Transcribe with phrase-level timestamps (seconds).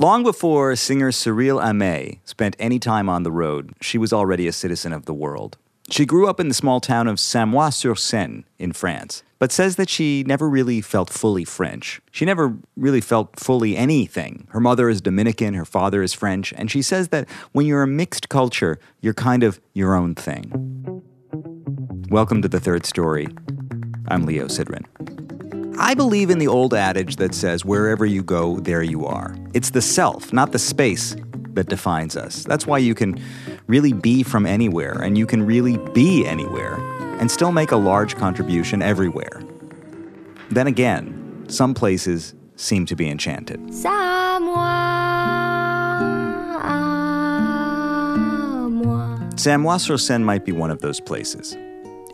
[0.00, 4.52] Long before singer Cyrille Aimée spent any time on the road, she was already a
[4.52, 5.58] citizen of the world.
[5.90, 10.22] She grew up in the small town of Samois-sur-Seine in France, but says that she
[10.24, 12.00] never really felt fully French.
[12.12, 14.46] She never really felt fully anything.
[14.50, 17.88] Her mother is Dominican, her father is French, and she says that when you're a
[17.88, 21.02] mixed culture, you're kind of your own thing.
[22.08, 23.26] Welcome to the third story.
[24.06, 24.84] I'm Leo Sidran.
[25.80, 29.36] I believe in the old adage that says, wherever you go, there you are.
[29.54, 31.14] It's the self, not the space,
[31.54, 32.42] that defines us.
[32.42, 33.20] That's why you can
[33.68, 36.74] really be from anywhere, and you can really be anywhere,
[37.20, 39.40] and still make a large contribution everywhere.
[40.50, 43.60] Then again, some places seem to be enchanted.
[49.38, 51.56] Samois-sur-Seine might be one of those places.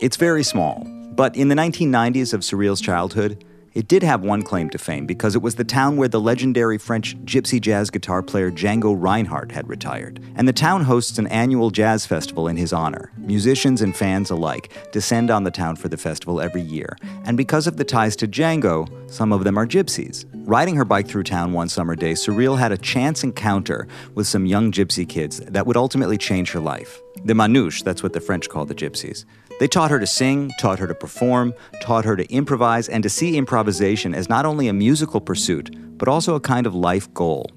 [0.01, 3.43] It's very small, but in the 1990s of Cyrille's childhood,
[3.75, 6.77] it did have one claim to fame because it was the town where the legendary
[6.77, 10.21] French gypsy jazz guitar player Django Reinhardt had retired.
[10.35, 13.11] And the town hosts an annual jazz festival in his honor.
[13.17, 16.95] Musicians and fans alike descend on the town for the festival every year.
[17.25, 20.25] And because of the ties to Django, some of them are gypsies.
[20.33, 24.45] Riding her bike through town one summer day, Cyrille had a chance encounter with some
[24.45, 27.01] young gypsy kids that would ultimately change her life.
[27.25, 29.25] The manouche, that's what the French call the gypsies.
[29.59, 33.09] They taught her to sing, taught her to perform, taught her to improvise, and to
[33.09, 37.49] see improvisation as not only a musical pursuit, but also a kind of life goal.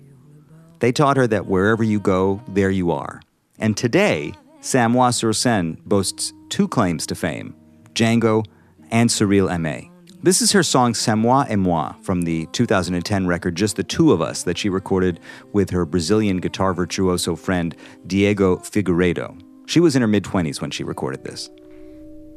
[0.79, 3.21] They taught her that wherever you go, there you are.
[3.59, 7.55] And today, Samois-sur-Seine boasts two claims to fame
[7.95, 8.45] Django
[8.91, 9.91] and Cyrille Aimée.
[10.23, 14.21] This is her song moi et moi from the 2010 record Just the Two of
[14.21, 15.21] Us that she recorded
[15.53, 17.77] with her Brazilian guitar virtuoso friend
[18.07, 19.41] Diego Figueiredo.
[19.67, 21.51] She was in her mid 20s when she recorded this.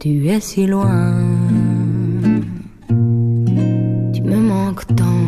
[0.02, 1.14] Tu es si loin,
[2.88, 5.28] tu me manques tant.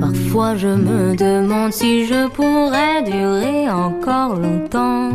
[0.00, 5.12] Parfois je me demande si je pourrais durer encore longtemps.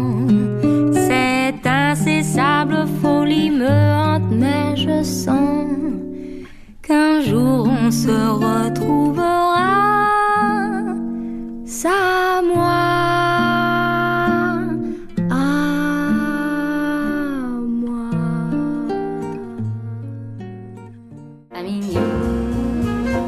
[0.94, 5.68] Cette incessable folie me hante, mais je sens
[6.82, 9.04] qu'un jour on se retrouvera.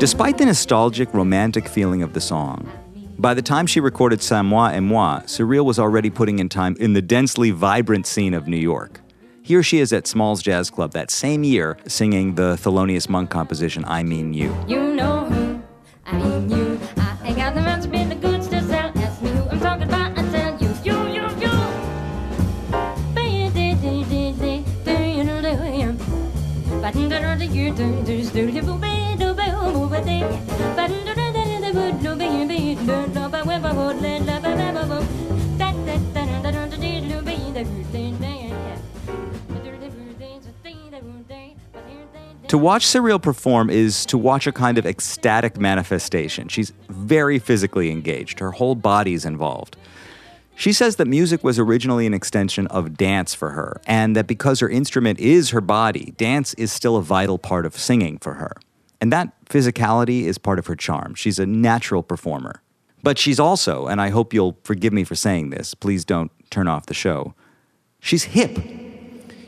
[0.05, 2.69] Despite the nostalgic, romantic feeling of the song,
[3.17, 6.77] by the time she recorded C'est moi et moi, Cyrille was already putting in time
[6.79, 9.01] in the densely vibrant scene of New York.
[9.41, 13.83] Here she is at Smalls Jazz Club that same year singing the Thelonious Monk composition
[13.85, 14.55] I Mean You.
[14.67, 15.63] You know who,
[16.05, 16.79] I mean you.
[16.97, 18.91] I ain't got the much bit of goods to sell.
[18.95, 20.69] Ask me who I'm talking about, I tell you.
[20.83, 21.55] You, you, you.
[42.55, 46.47] To watch Cyrille perform is to watch a kind of ecstatic manifestation.
[46.47, 49.75] She's very physically engaged, her whole body's involved.
[50.55, 54.61] She says that music was originally an extension of dance for her, and that because
[54.61, 58.53] her instrument is her body, dance is still a vital part of singing for her.
[59.01, 61.15] And that physicality is part of her charm.
[61.15, 62.61] She's a natural performer.
[63.03, 66.67] But she's also, and I hope you'll forgive me for saying this, please don't turn
[66.67, 67.35] off the show,
[67.99, 68.57] she's hip.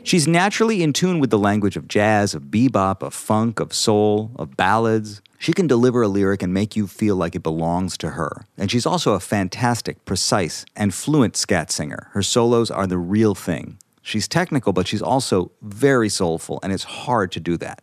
[0.04, 4.30] She's naturally in tune with the language of jazz, of bebop, of funk, of soul,
[4.36, 5.20] of ballads.
[5.38, 8.46] She can deliver a lyric and make you feel like it belongs to her.
[8.56, 12.08] And she's also a fantastic, precise, and fluent scat singer.
[12.12, 13.78] Her solos are the real thing.
[14.00, 17.82] She's technical, but she's also very soulful, and it's hard to do that.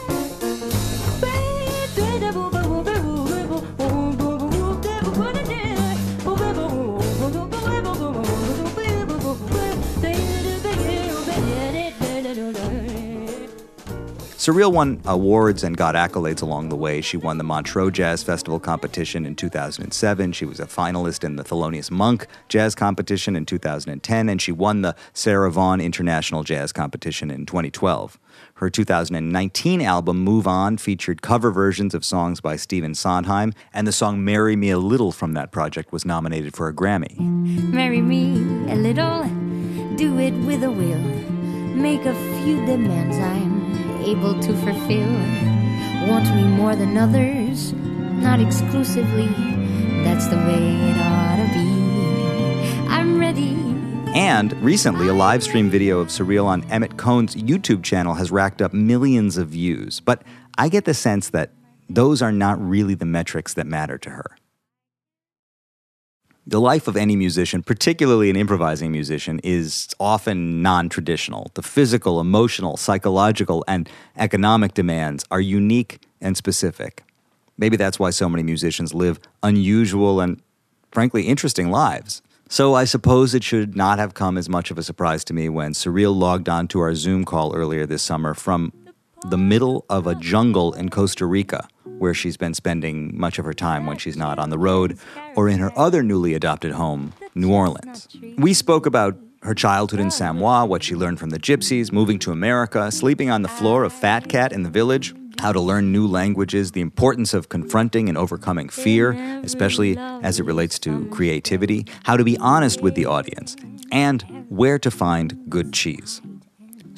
[14.41, 16.99] Cyrille won awards and got accolades along the way.
[16.99, 20.31] She won the Montreux Jazz Festival competition in 2007.
[20.31, 24.81] She was a finalist in the Thelonious Monk Jazz Competition in 2010, and she won
[24.81, 28.17] the Sarah Vaughan International Jazz Competition in 2012.
[28.55, 33.91] Her 2019 album, Move On, featured cover versions of songs by Stephen Sondheim, and the
[33.91, 37.19] song Marry Me a Little from that project was nominated for a Grammy.
[37.19, 38.37] Marry me
[38.71, 39.21] a little,
[39.97, 40.97] do it with a will,
[41.75, 43.19] make a few demands.
[43.19, 45.11] I'm able to fulfill.
[46.07, 49.27] Want me more than others, not exclusively.
[50.03, 52.87] That's the way it ought to be.
[52.87, 53.51] I'm ready.
[54.13, 58.61] And recently, a live stream video of Cyrille on Emmet Cohen's YouTube channel has racked
[58.61, 59.99] up millions of views.
[59.99, 60.23] But
[60.57, 61.51] I get the sense that
[61.89, 64.35] those are not really the metrics that matter to her.
[66.47, 71.51] The life of any musician, particularly an improvising musician, is often non traditional.
[71.53, 77.03] The physical, emotional, psychological, and economic demands are unique and specific.
[77.59, 80.41] Maybe that's why so many musicians live unusual and,
[80.91, 82.23] frankly, interesting lives.
[82.49, 85.47] So I suppose it should not have come as much of a surprise to me
[85.47, 88.73] when Cyrille logged on to our Zoom call earlier this summer from
[89.29, 91.67] the middle of a jungle in Costa Rica
[92.01, 94.97] where she's been spending much of her time when she's not on the road
[95.35, 98.07] or in her other newly adopted home, New Orleans.
[98.37, 102.31] We spoke about her childhood in Samois, what she learned from the gypsies, moving to
[102.31, 106.07] America, sleeping on the floor of Fat Cat in the village, how to learn new
[106.07, 109.11] languages, the importance of confronting and overcoming fear,
[109.43, 113.55] especially as it relates to creativity, how to be honest with the audience,
[113.91, 116.21] and where to find good cheese.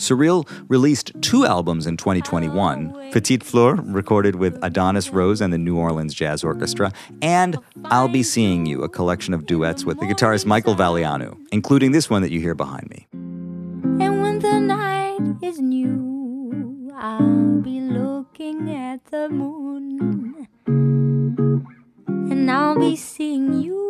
[0.03, 5.77] Cyrille released two albums in 2021 Petite Fleur, recorded with Adonis Rose and the New
[5.77, 6.91] Orleans Jazz Orchestra,
[7.21, 11.93] and I'll Be Seeing You, a collection of duets with the guitarist Michael Valeanu, including
[11.93, 13.07] this one that you hear behind me.
[13.13, 20.47] And when the night is new, I'll be looking at the moon.
[20.65, 23.82] And I'll be seeing you.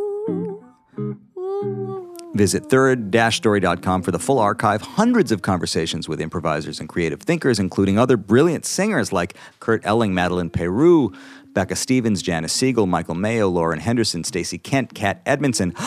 [2.33, 7.99] Visit third-story.com for the full archive, hundreds of conversations with improvisers and creative thinkers, including
[7.99, 11.15] other brilliant singers like Kurt Elling, Madeleine Peyroux,
[11.53, 15.71] Becca Stevens, Janice Siegel, Michael Mayo, Lauren Henderson, Stacey Kent, Kat Edmonson,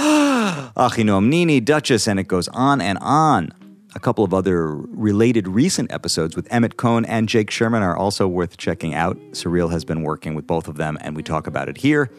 [0.76, 3.50] Achinoam Nini, Duchess, and it goes on and on.
[3.96, 8.28] A couple of other related recent episodes with Emmet Cohen and Jake Sherman are also
[8.28, 9.16] worth checking out.
[9.32, 12.10] Cyrille has been working with both of them, and we talk about it here.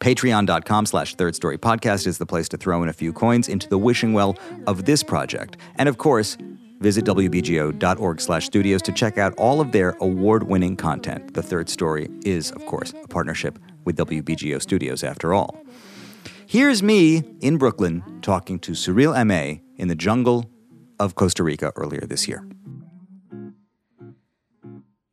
[0.00, 3.68] Patreon.com slash Third Story Podcast is the place to throw in a few coins into
[3.68, 5.56] the wishing well of this project.
[5.76, 6.36] And of course,
[6.80, 11.34] visit WBGO.org slash studios to check out all of their award-winning content.
[11.34, 15.58] The Third Story is, of course, a partnership with WBGO Studios after all.
[16.46, 20.50] Here's me in Brooklyn talking to Cyrille Aimée in the jungle
[21.00, 22.46] of Costa Rica earlier this year.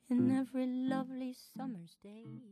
[0.09, 2.42] In every lovely summer's day.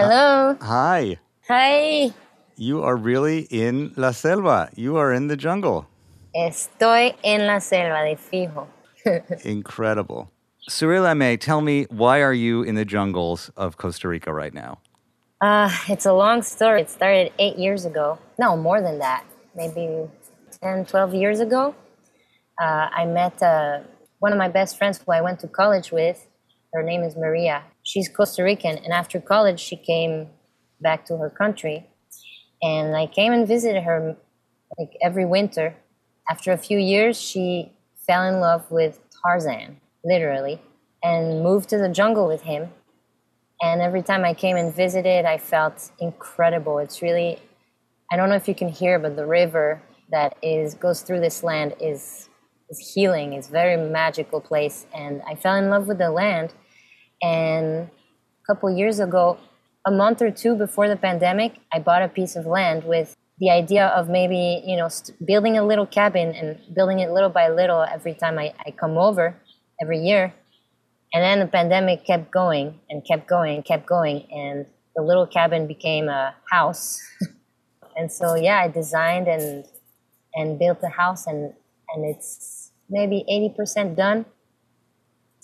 [0.00, 0.56] Hello.
[0.60, 1.18] Hi.
[1.48, 2.12] Hi.
[2.54, 4.70] You are really in La Selva.
[4.76, 5.88] You are in the jungle.
[6.36, 8.68] Estoy en la selva de fijo.
[9.44, 10.30] Incredible.
[10.68, 14.78] Cyrille Aimée, tell me, why are you in the jungles of Costa Rica right now?
[15.40, 16.82] Uh, it's a long story.
[16.82, 18.20] It started eight years ago.
[18.38, 19.24] No, more than that.
[19.56, 20.06] Maybe
[20.62, 21.74] 10, 12 years ago.
[22.62, 23.80] Uh, I met uh,
[24.20, 26.24] one of my best friends who I went to college with.
[26.72, 27.64] Her name is Maria.
[27.88, 30.28] She's Costa Rican, and after college, she came
[30.78, 31.86] back to her country.
[32.60, 34.14] And I came and visited her
[34.78, 35.74] like every winter.
[36.30, 37.72] After a few years, she
[38.06, 40.60] fell in love with Tarzan, literally,
[41.02, 42.68] and moved to the jungle with him.
[43.62, 46.76] And every time I came and visited, I felt incredible.
[46.80, 47.38] It's really,
[48.12, 49.80] I don't know if you can hear, but the river
[50.10, 52.28] that is goes through this land is
[52.68, 53.32] is healing.
[53.32, 56.52] It's a very magical place, and I fell in love with the land.
[57.22, 59.38] And a couple years ago,
[59.86, 63.50] a month or two before the pandemic, I bought a piece of land with the
[63.50, 67.48] idea of maybe you know st- building a little cabin and building it little by
[67.48, 69.34] little every time I, I come over
[69.80, 70.34] every year.
[71.14, 75.26] And then the pandemic kept going and kept going and kept going, and the little
[75.26, 77.00] cabin became a house.
[77.96, 79.64] and so yeah, I designed and
[80.34, 81.54] and built the house, and
[81.94, 84.26] and it's maybe eighty percent done.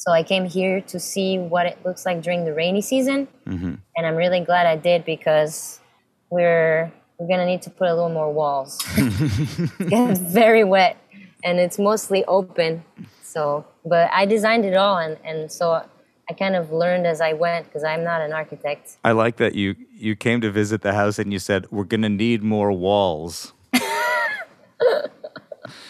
[0.04, 3.74] So I came here to see what it looks like during the rainy season, Mm-hmm.
[3.96, 5.80] and I'm really glad I did because
[6.28, 8.78] we're we're gonna need to put a little more walls.
[8.98, 10.98] it's very wet,
[11.42, 12.84] and it's mostly open.
[13.22, 15.82] So, but I designed it all, and and so
[16.28, 18.98] I kind of learned as I went because I'm not an architect.
[19.04, 22.02] I like that you you came to visit the house and you said we're going
[22.02, 23.52] to need more walls.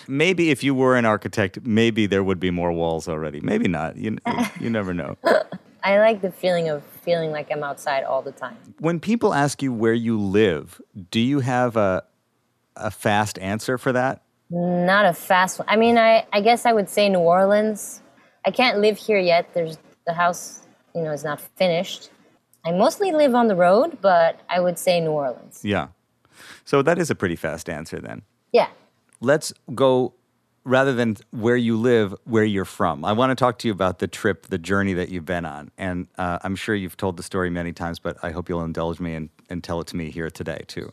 [0.09, 3.41] maybe if you were an architect, maybe there would be more walls already.
[3.41, 3.97] Maybe not.
[3.97, 4.19] You
[4.61, 5.17] you never know.
[5.85, 8.57] I like the feeling of feeling like I'm outside all the time.
[8.79, 10.81] When people ask you where you live,
[11.11, 12.05] do you have a
[12.77, 14.23] a fast answer for that?
[14.51, 15.69] Not a fast one.
[15.69, 18.03] I mean, I, I guess I would say New Orleans.
[18.45, 19.53] I can't live here yet.
[19.55, 20.61] There's the house,
[20.95, 22.11] you know, is not finished.
[22.65, 25.61] I mostly live on the road, but I would say New Orleans.
[25.65, 25.89] Yeah.
[26.65, 28.23] So that is a pretty fast answer then.
[28.53, 28.69] Yeah.
[29.25, 30.13] Let's go
[30.65, 33.05] rather than where you live, where you're from.
[33.05, 35.71] I want to talk to you about the trip, the journey that you've been on.
[35.79, 39.01] And uh, I'm sure you've told the story many times, but I hope you'll indulge
[39.01, 40.93] me and, and tell it to me here today, too.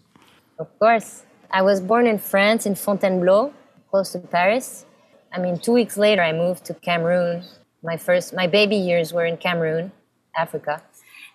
[0.59, 1.23] Of course.
[1.51, 3.53] I was born in France, in Fontainebleau,
[3.89, 4.85] close to Paris.
[5.33, 7.43] I mean, two weeks later, I moved to Cameroon.
[7.83, 9.91] My first, my baby years were in Cameroon,
[10.37, 10.81] Africa.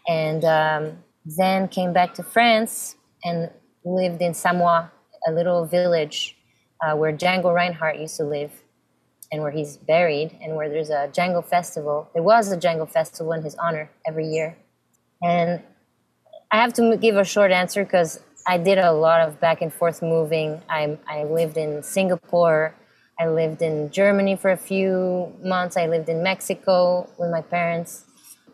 [0.09, 3.51] And um, then came back to France and
[3.85, 4.89] lived in Samois,
[5.27, 6.36] a little village
[6.81, 8.53] uh, where Django Reinhardt used to live
[9.33, 12.09] and where he's buried and where there's a Django festival.
[12.15, 14.57] There was a Django festival in his honor every year.
[15.23, 15.63] And
[16.53, 19.73] I have to give a short answer because I did a lot of back and
[19.73, 20.63] forth moving.
[20.69, 22.75] I, I lived in Singapore.
[23.19, 25.77] I lived in Germany for a few months.
[25.77, 28.05] I lived in Mexico with my parents.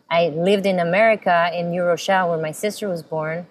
[0.09, 3.45] I lived in America in New Rochelle where my sister was born,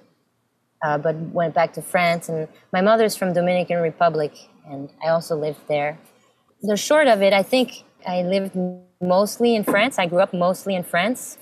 [0.83, 2.29] uh, but went back to France.
[2.29, 4.33] And my mother's from Dominican Republic,
[4.69, 5.99] and I also lived there.
[6.63, 8.57] The short of it, I think I lived
[9.01, 9.99] mostly in France.
[9.99, 11.39] I grew up mostly in France,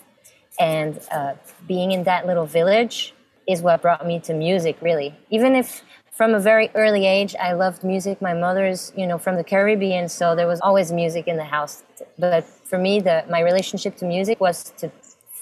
[0.59, 1.35] and uh,
[1.67, 3.15] being in that little village
[3.47, 4.77] is what brought me to music.
[4.81, 5.83] Really, even if
[6.21, 8.21] from a very early age I loved music.
[8.21, 11.83] My mother's, you know, from the Caribbean, so there was always music in the house.
[12.19, 14.93] But for me, the my relationship to music was to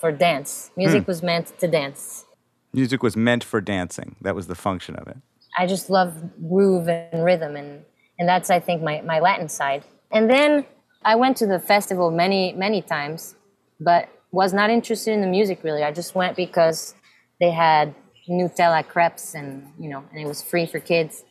[0.00, 0.70] for dance.
[0.76, 1.10] Music hmm.
[1.10, 2.26] was meant to dance.
[2.72, 4.14] Music was meant for dancing.
[4.20, 5.16] That was the function of it.
[5.58, 6.14] I just love
[6.48, 7.84] groove and rhythm, and,
[8.18, 9.84] and that's, I think, my, my Latin side.
[10.12, 10.64] And then
[11.04, 13.34] I went to the festival many, many times,
[13.80, 15.82] but was not interested in the music really.
[15.82, 16.94] I just went because
[17.40, 17.94] they had
[18.28, 21.24] Nutella crepes and, you know, and it was free for kids.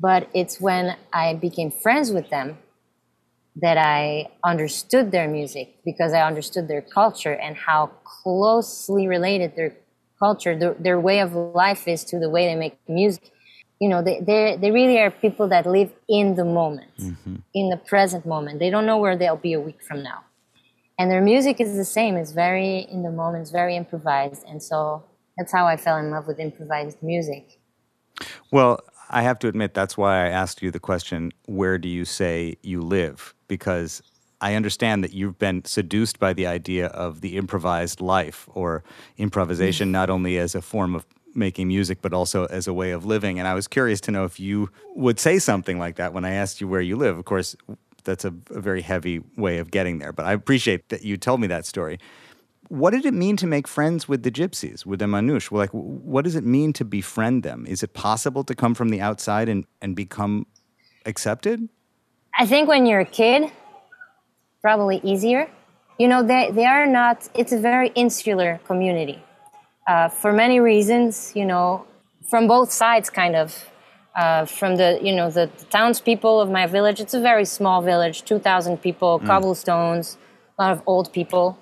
[0.00, 2.58] But it's when I became friends with them
[3.56, 9.76] that I understood their music because I understood their culture and how closely related their
[10.18, 13.30] culture, their, their way of life is to the way they make music.
[13.84, 17.36] You know, they, they, they really are people that live in the moment, mm-hmm.
[17.52, 18.58] in the present moment.
[18.58, 20.20] They don't know where they'll be a week from now.
[20.98, 22.16] And their music is the same.
[22.16, 24.42] It's very in the moment, it's very improvised.
[24.50, 25.04] And so
[25.36, 27.60] that's how I fell in love with improvised music.
[28.50, 32.04] Well, I have to admit, that's why I asked you the question where do you
[32.04, 33.34] say you live?
[33.48, 34.02] Because
[34.40, 38.82] I understand that you've been seduced by the idea of the improvised life or
[39.18, 43.04] improvisation, not only as a form of making music, but also as a way of
[43.04, 43.38] living.
[43.38, 46.32] And I was curious to know if you would say something like that when I
[46.32, 47.18] asked you where you live.
[47.18, 47.56] Of course,
[48.04, 51.40] that's a, a very heavy way of getting there, but I appreciate that you told
[51.40, 51.98] me that story
[52.68, 55.50] what did it mean to make friends with the gypsies, with the Manouche?
[55.50, 57.66] Well, like, what does it mean to befriend them?
[57.66, 60.46] Is it possible to come from the outside and, and become
[61.06, 61.68] accepted?
[62.38, 63.50] I think when you're a kid,
[64.60, 65.48] probably easier.
[65.98, 69.22] You know, they, they are not, it's a very insular community
[69.86, 71.84] uh, for many reasons, you know,
[72.28, 73.70] from both sides, kind of.
[74.16, 77.82] Uh, from the, you know, the, the, townspeople of my village, it's a very small
[77.82, 79.26] village, 2,000 people, mm.
[79.26, 80.18] cobblestones,
[80.56, 81.58] a lot of old people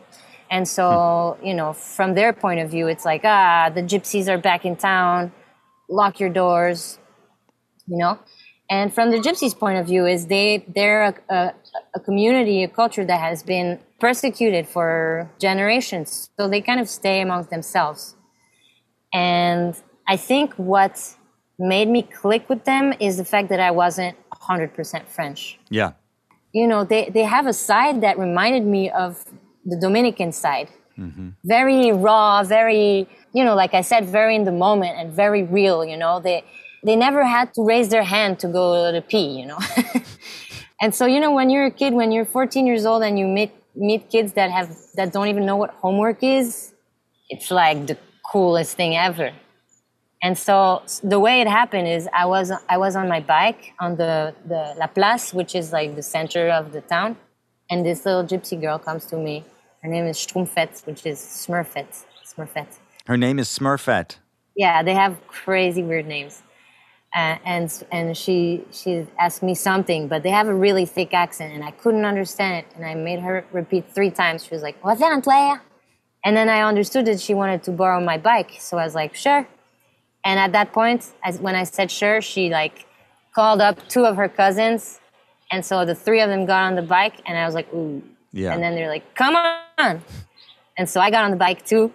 [0.52, 4.36] and so, you know, from their point of view, it's like, ah, the gypsies are
[4.36, 5.32] back in town,
[5.88, 6.98] lock your doors,
[7.86, 8.18] you know?
[8.72, 11.54] And from the gypsies' point of view, is they they're a, a,
[11.98, 13.68] a community, a culture that has been
[14.00, 16.30] persecuted for generations.
[16.38, 18.16] So they kind of stay amongst themselves.
[19.12, 19.74] And
[20.08, 20.94] I think what
[21.58, 25.58] made me click with them is the fact that I wasn't 100% French.
[25.68, 25.92] Yeah.
[26.54, 29.22] You know, they, they have a side that reminded me of
[29.66, 30.70] the Dominican side.
[30.98, 31.28] Mm-hmm.
[31.44, 35.84] Very raw, very, you know, like I said, very in the moment and very real,
[35.84, 36.20] you know.
[36.20, 36.44] They
[36.84, 39.58] they never had to raise their hand to go to pee, you know.
[40.80, 43.26] and so, you know, when you're a kid, when you're 14 years old and you
[43.26, 46.74] meet meet kids that have that don't even know what homework is,
[47.30, 47.96] it's like the
[48.30, 49.32] coolest thing ever.
[50.24, 53.96] And so the way it happened is I was I was on my bike on
[53.96, 57.16] the, the La Place, which is like the center of the town,
[57.70, 59.44] and this little gypsy girl comes to me
[59.82, 62.04] her name is Schtroumpfette, which is Smurfette.
[62.24, 62.78] Smurfette.
[63.06, 64.16] Her name is Smurfette.
[64.56, 66.42] Yeah, they have crazy weird names.
[67.14, 71.52] Uh, and and she she asked me something, but they have a really thick accent,
[71.54, 72.72] and I couldn't understand it.
[72.74, 74.44] And I made her repeat three times.
[74.44, 75.60] She was like, "What's that, Antoine?"
[76.24, 79.14] And then I understood that she wanted to borrow my bike, so I was like,
[79.14, 79.46] "Sure."
[80.24, 82.86] And at that point, as, when I said sure, she like
[83.34, 85.00] called up two of her cousins,
[85.50, 88.02] and so the three of them got on the bike, and I was like, "Ooh."
[88.32, 88.54] Yeah.
[88.54, 90.02] And then they're like, "Come on." on.
[90.78, 91.92] And so I got on the bike too.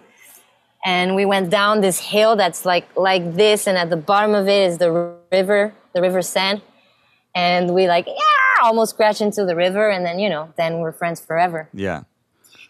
[0.84, 4.48] And we went down this hill that's like like this, and at the bottom of
[4.48, 6.62] it is the river, the river Seine.
[7.34, 10.92] And we like, yeah, almost crashed into the river, and then you know, then we're
[10.92, 11.68] friends forever.
[11.72, 12.04] Yeah.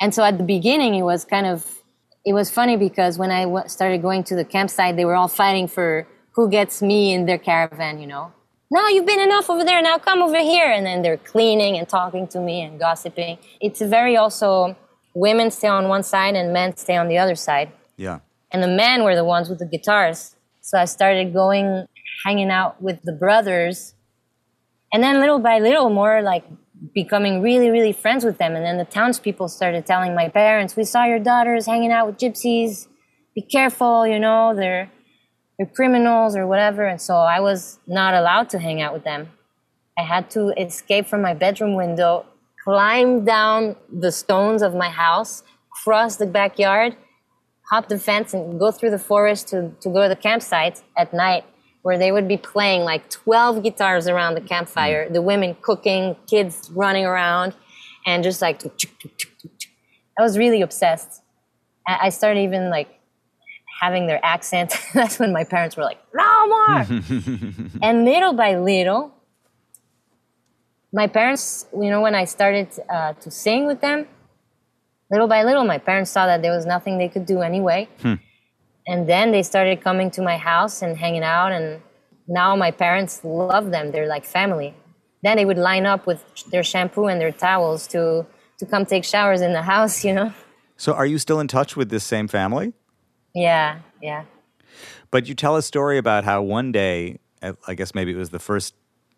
[0.00, 1.82] And so at the beginning, it was kind of,
[2.24, 5.28] it was funny because when I w- started going to the campsite, they were all
[5.28, 8.32] fighting for who gets me in their caravan, you know.
[8.70, 9.82] no, you've been enough over there.
[9.82, 10.70] Now come over here.
[10.70, 13.38] And then they're cleaning and talking to me and gossiping.
[13.60, 14.76] It's very also
[15.14, 17.72] women stay on one side and men stay on the other side.
[17.98, 18.20] Yeah.
[18.50, 20.36] And the men were the ones with the guitars.
[20.62, 21.86] So I started going,
[22.24, 23.94] hanging out with the brothers.
[24.92, 26.44] And then little by little, more like
[26.94, 28.54] becoming really, really friends with them.
[28.54, 32.16] And then the townspeople started telling my parents, we saw your daughters hanging out with
[32.16, 32.86] gypsies.
[33.34, 34.90] Be careful, you know, they're
[35.58, 36.86] they're criminals or whatever.
[36.86, 39.28] And so I was not allowed to hang out with them.
[39.98, 42.24] I had to escape from my bedroom window,
[42.62, 45.42] climb down the stones of my house,
[45.82, 46.96] cross the backyard,
[47.70, 51.12] hop the fence, and go through the forest to, to go to the campsite at
[51.12, 51.44] night
[51.82, 56.70] where they would be playing like 12 guitars around the campfire, the women cooking, kids
[56.74, 57.54] running around,
[58.06, 58.62] and just like,
[60.18, 61.22] I was really obsessed.
[61.86, 62.88] I started even like
[63.80, 64.74] having their accent.
[64.94, 66.80] That's when my parents were like, no more.
[67.82, 69.14] and little by little,
[70.92, 74.06] my parents, you know, when I started uh, to sing with them,
[75.10, 77.88] little by little, my parents saw that there was nothing they could do anyway.
[78.02, 78.14] Hmm.
[78.86, 81.52] And then they started coming to my house and hanging out.
[81.52, 81.82] And
[82.26, 83.92] now my parents love them.
[83.92, 84.74] They're like family.
[85.22, 88.26] Then they would line up with their shampoo and their towels to,
[88.58, 90.32] to come take showers in the house, you know?
[90.76, 92.72] So are you still in touch with this same family?
[93.34, 94.24] Yeah, yeah.
[95.10, 97.18] But you tell a story about how one day,
[97.66, 98.74] I guess maybe it was the first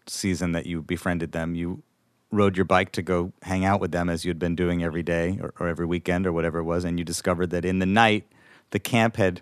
[0.06, 1.82] season that you befriended them, you
[2.30, 5.38] rode your bike to go hang out with them as you'd been doing every day
[5.42, 8.24] or, or every weekend or whatever it was, and you discovered that in the night
[8.70, 9.40] the camp had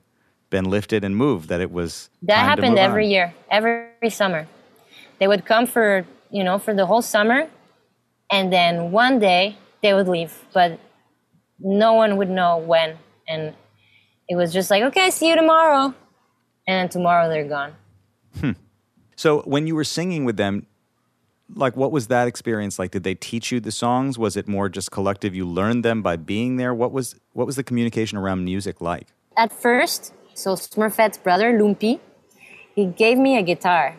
[0.51, 1.49] been lifted and moved.
[1.49, 3.11] That it was that happened every on.
[3.11, 4.47] year, every summer.
[5.19, 7.49] They would come for you know for the whole summer,
[8.31, 10.79] and then one day they would leave, but
[11.61, 13.55] no one would know when and
[14.29, 15.95] it was just like, okay, see you tomorrow.
[16.67, 17.75] And tomorrow they're gone.
[18.41, 18.53] Hmm.
[19.17, 20.67] So when you were singing with them,
[21.55, 22.91] like what was that experience like?
[22.91, 24.19] Did they teach you the songs?
[24.19, 25.35] Was it more just collective?
[25.35, 26.75] You learned them by being there?
[26.75, 29.09] What was what was the communication around music like?
[29.37, 32.01] At first, so Smurfette's brother, Lumpy,
[32.75, 33.97] he gave me a guitar.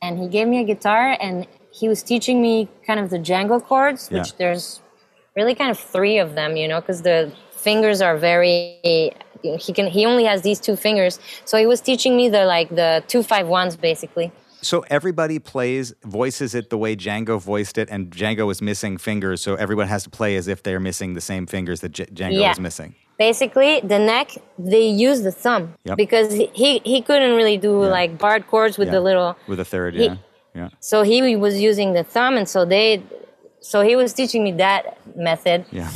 [0.00, 3.62] And he gave me a guitar and he was teaching me kind of the Django
[3.62, 4.38] chords, which yeah.
[4.38, 4.80] there's
[5.36, 9.86] really kind of three of them, you know, because the fingers are very he can
[9.86, 13.22] he only has these two fingers so he was teaching me the like the two
[13.22, 18.50] five ones basically so everybody plays voices it the way Django voiced it, and Django
[18.50, 21.80] is missing fingers, so everyone has to play as if they're missing the same fingers
[21.80, 22.52] that J- Django yeah.
[22.52, 22.94] is missing.
[23.18, 25.96] Basically, the neck they use the thumb yep.
[25.96, 27.88] because he he couldn't really do yeah.
[27.88, 28.94] like barred chords with yeah.
[28.94, 30.16] the little with the third, he, yeah,
[30.54, 30.68] yeah.
[30.80, 33.02] So he was using the thumb, and so they,
[33.60, 35.66] so he was teaching me that method.
[35.70, 35.90] Yeah.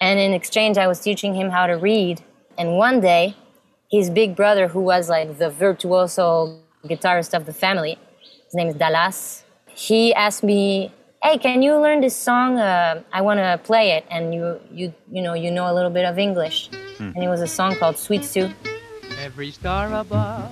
[0.00, 2.22] And in exchange, I was teaching him how to read
[2.58, 3.36] and one day,
[3.90, 7.98] his big brother, who was like the virtuoso guitarist of the family,
[8.44, 9.44] his name is Dallas,
[9.74, 10.92] he asked me,
[11.22, 12.58] "Hey, can you learn this song?
[12.58, 15.90] Uh, I want to play it, and you, you, you know, you know a little
[15.90, 17.10] bit of English." Hmm.
[17.14, 18.50] And it was a song called "Sweet Sue."
[19.20, 20.50] Every star above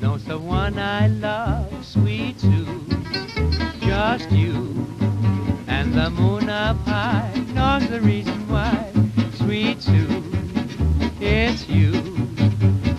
[0.00, 2.80] knows the one I love, sweet Sue,
[3.80, 4.54] just you.
[5.68, 8.92] And the moon up high knows the reason why,
[9.34, 10.26] sweet Sue
[11.20, 12.15] it's you.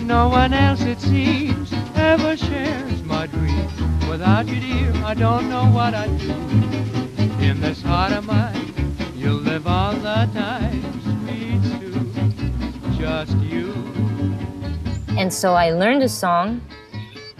[0.08, 3.68] No one else, it seems, ever shares my dream.
[4.08, 6.32] Without you, dear, I don't know what I'd do.
[7.44, 8.72] In this heart of mine,
[9.14, 13.74] you'll live all the time, sweet Sue, just you.
[15.18, 16.62] And so I learned the song,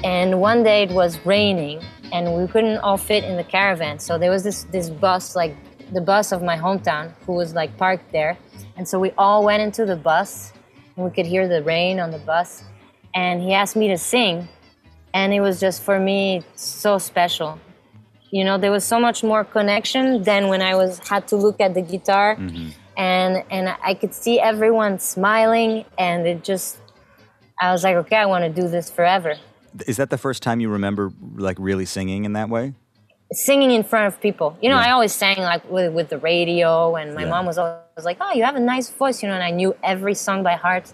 [0.05, 1.81] and one day it was raining,
[2.13, 3.99] and we couldn't all fit in the caravan.
[3.99, 5.57] So there was this, this bus, like
[5.95, 8.37] the bus of my hometown, who was like parked there.
[8.77, 10.53] And so we all went into the bus
[10.99, 12.65] we could hear the rain on the bus.
[13.15, 14.49] And he asked me to sing,
[15.15, 17.59] and it was just for me so special.
[18.31, 21.61] You know, there was so much more connection than when I was had to look
[21.61, 22.69] at the guitar, mm-hmm.
[22.97, 26.77] and and I could see everyone smiling, and it just
[27.61, 29.35] I was like, okay, I want to do this forever.
[29.87, 32.75] Is that the first time you remember like really singing in that way?
[33.33, 34.57] Singing in front of people.
[34.63, 34.87] You know, yeah.
[34.87, 37.31] I always sang like with, with the radio, and my yeah.
[37.31, 39.51] mom was always was like, "Oh, you have a nice voice," you know, and I
[39.51, 40.93] knew every song by heart.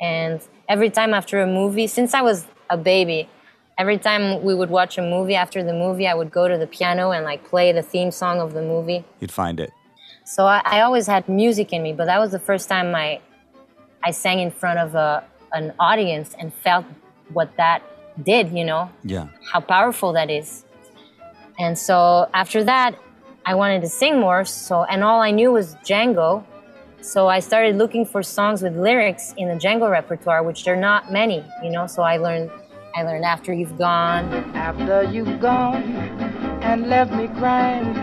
[0.00, 3.28] And every time after a movie, since I was a baby,
[3.78, 6.66] every time we would watch a movie after the movie, I would go to the
[6.66, 9.04] piano and like play the theme song of the movie.
[9.20, 9.72] You'd find it.
[10.24, 13.20] So I, I always had music in me, but that was the first time I
[14.02, 16.84] I sang in front of a, an audience and felt
[17.32, 17.82] what that
[18.22, 18.90] did, you know?
[19.02, 19.28] Yeah.
[19.50, 20.64] How powerful that is.
[21.58, 22.98] And so after that,
[23.44, 24.44] I wanted to sing more.
[24.44, 26.44] So, and all I knew was Django.
[27.00, 30.80] So I started looking for songs with lyrics in the Django repertoire, which there are
[30.80, 31.86] not many, you know.
[31.86, 32.50] So I learned
[32.96, 34.32] I learned After You've Gone.
[34.56, 35.82] After you've gone
[36.62, 37.94] and left me crying,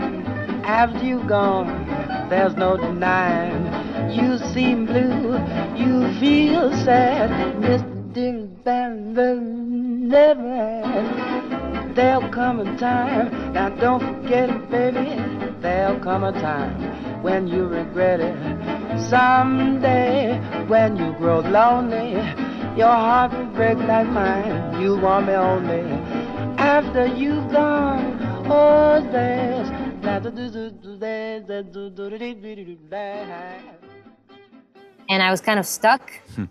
[0.63, 3.65] after you've gone, there's no denying.
[4.13, 5.33] You seem blue,
[5.75, 8.13] you feel sad, Mr.
[8.13, 9.13] Ding Bang
[10.07, 11.52] never
[11.95, 15.21] There'll come a time, now don't forget it, baby.
[15.61, 18.35] There'll come a time when you regret it.
[18.99, 22.13] Someday, when you grow lonely,
[22.75, 24.81] your heart will break like mine.
[24.81, 25.81] You want me only
[26.57, 28.17] after you've gone.
[28.49, 29.69] Oh, there's.
[35.09, 36.11] And I was kind of stuck.
[36.35, 36.45] Hmm.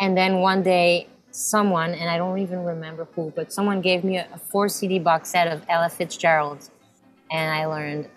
[0.00, 4.18] and then one day, someone, and I don't even remember who, but someone gave me
[4.18, 6.70] a, four CD box set of Ella Fitzgerald.
[7.30, 8.08] And I learned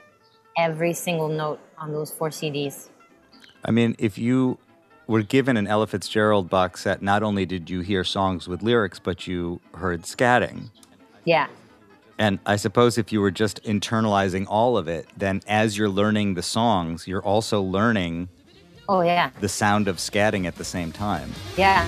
[0.55, 2.89] every single note on those four CDs.
[3.65, 4.59] I mean, if you
[5.07, 8.99] were given an Ella Fitzgerald box set, not only did you hear songs with lyrics,
[8.99, 10.69] but you heard scatting.
[11.25, 11.47] Yeah.
[12.19, 16.35] And I suppose if you were just internalizing all of it, then as you're learning
[16.35, 18.29] the songs, you're also learning
[18.89, 19.31] Oh, yeah.
[19.41, 21.31] the sound of scatting at the same time.
[21.57, 21.87] Yeah.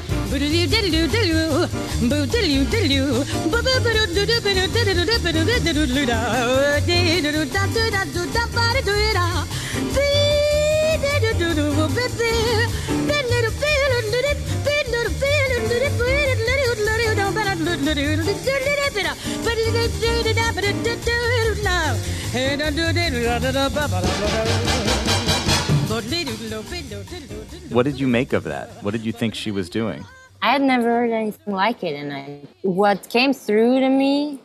[25.89, 28.69] What did you make of that?
[28.83, 30.05] What did you think she was doing?
[30.39, 34.39] I had never heard anything like it, and I, what came through to me,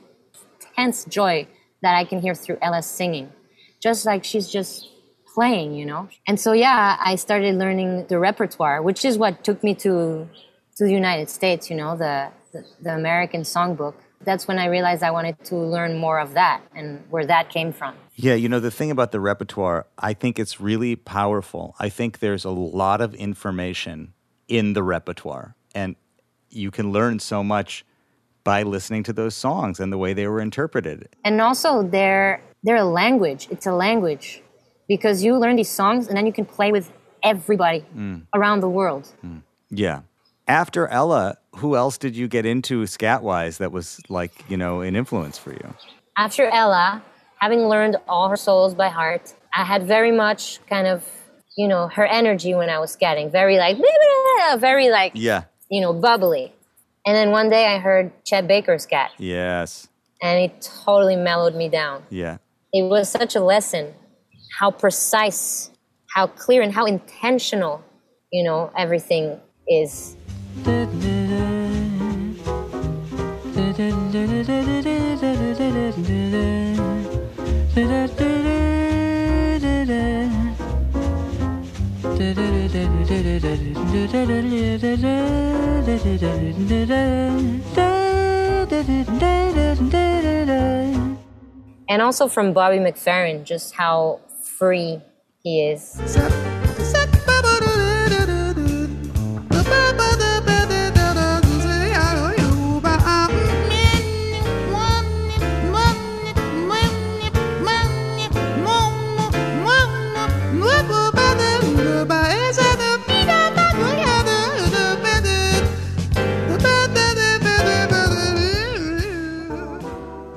[0.74, 1.46] tense joy
[1.82, 3.30] that I can hear through Ella's singing,
[3.78, 4.88] just like she's just
[5.34, 6.08] playing, you know.
[6.26, 10.26] And so yeah, I started learning the repertoire, which is what took me to
[10.76, 13.96] to the United States, you know, the the, the American songbook.
[14.22, 17.70] That's when I realized I wanted to learn more of that and where that came
[17.70, 17.94] from.
[18.16, 21.74] Yeah, you know, the thing about the repertoire, I think it's really powerful.
[21.80, 24.14] I think there's a lot of information
[24.46, 25.96] in the repertoire, and
[26.50, 27.84] you can learn so much
[28.44, 31.08] by listening to those songs and the way they were interpreted.
[31.24, 34.42] and also they're they're a language it's a language
[34.86, 38.20] because you learn these songs and then you can play with everybody mm.
[38.34, 39.42] around the world mm.
[39.70, 40.02] Yeah.
[40.46, 44.82] After Ella, who else did you get into scat wise that was like, you know,
[44.82, 45.74] an influence for you?
[46.16, 47.02] after ella
[47.40, 51.04] having learned all her solos by heart i had very much kind of
[51.56, 53.76] you know her energy when i was scatting very like
[54.58, 55.44] very like Yeah.
[55.70, 56.52] you know bubbly
[57.06, 59.88] and then one day i heard chet baker scat Yes.
[60.22, 62.38] and it totally mellowed me down Yeah.
[62.72, 63.94] it was such a lesson
[64.58, 65.70] how precise
[66.14, 67.82] how clear and how intentional
[68.32, 70.16] you know everything is
[91.88, 94.20] and also from bobby mcferrin just how
[94.58, 95.00] free
[95.42, 96.53] he is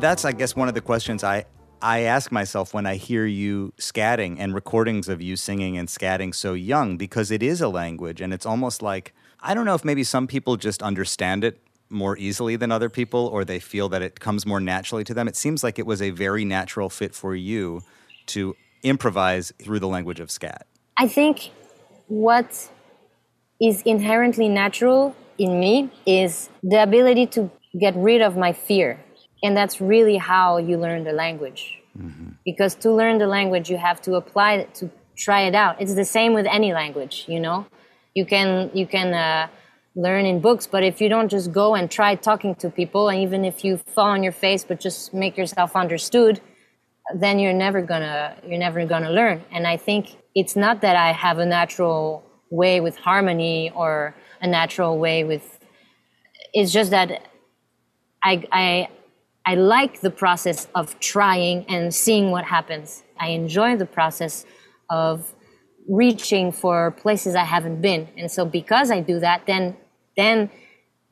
[0.08, 1.44] That's, I guess, one of the questions I,
[1.82, 6.34] I ask myself when I hear you scatting and recordings of you singing and scatting
[6.34, 9.84] so young, because it is a language and it's almost like, I don't know if
[9.84, 14.02] maybe some people just understand it more easily than other people or they feel that
[14.02, 15.28] it comes more naturally to them.
[15.28, 17.82] It seems like it was a very natural fit for you
[18.28, 20.68] to improvise through the language of scat.
[20.98, 21.52] I think
[22.08, 22.70] what
[23.60, 29.04] is inherently natural in me is the ability to get rid of my fear.
[29.44, 31.80] And that's really how you learn the language.
[32.46, 35.82] Because to learn the language, you have to apply it, to try it out.
[35.82, 37.66] It's the same with any language, you know?
[38.14, 39.48] You can, you can uh,
[39.96, 43.20] learn in books, but if you don't just go and try talking to people, and
[43.22, 46.42] even if you fall on your face, but just make yourself understood,
[47.16, 51.12] then you're never gonna you're never gonna learn and i think it's not that i
[51.12, 55.60] have a natural way with harmony or a natural way with
[56.54, 57.28] it's just that
[58.24, 58.88] i i
[59.52, 63.04] i like the process of trying and seeing what happens.
[63.20, 64.46] I enjoy the process
[64.90, 65.34] of
[66.04, 68.04] reaching for places i haven't been.
[68.20, 69.64] And so because i do that then
[70.16, 70.50] then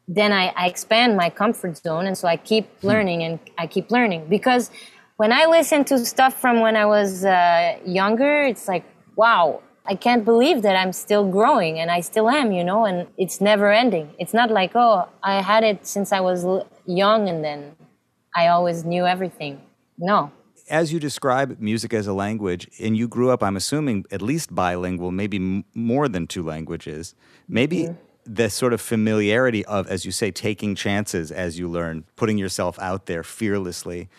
[0.08, 2.06] then I, I expand my comfort zone.
[2.06, 4.28] And so I keep learning and I keep learning.
[4.30, 4.69] Because
[5.17, 9.95] when I listen to stuff from when I was uh, younger, it's like, wow, I
[9.95, 13.71] can't believe that I'm still growing and I still am, you know, and it's never
[13.71, 14.13] ending.
[14.19, 16.45] It's not like, oh, I had it since I was
[16.86, 17.76] young and then
[18.36, 19.62] I always knew everything.
[19.98, 20.32] No.
[20.69, 24.54] As you describe music as a language, and you grew up, I'm assuming, at least
[24.54, 27.13] bilingual, maybe m- more than two languages,
[27.48, 28.34] maybe mm-hmm.
[28.34, 32.80] the sort of familiarity of, as you say, taking chances as you learn, putting yourself
[32.80, 34.10] out there fearlessly.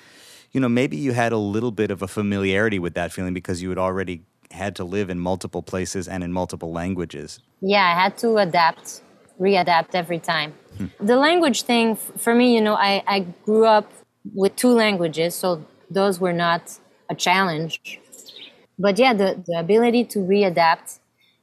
[0.52, 3.60] You know, maybe you had a little bit of a familiarity with that feeling because
[3.60, 7.40] you had already had to live in multiple places and in multiple languages.
[7.60, 9.02] Yeah, I had to adapt,
[9.40, 10.54] readapt every time.
[10.78, 10.86] Hmm.
[11.00, 13.90] The language thing, for me, you know, I, I grew up
[14.34, 16.78] with two languages, so those were not
[17.10, 18.00] a challenge.
[18.78, 20.98] But yeah, the, the ability to readapt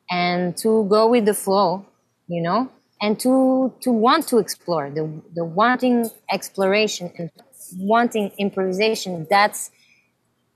[0.10, 1.86] and to go with the flow,
[2.28, 2.69] you know,
[3.02, 7.32] and to to want to explore, the the wanting exploration and
[7.78, 9.72] wanting improvisation, that's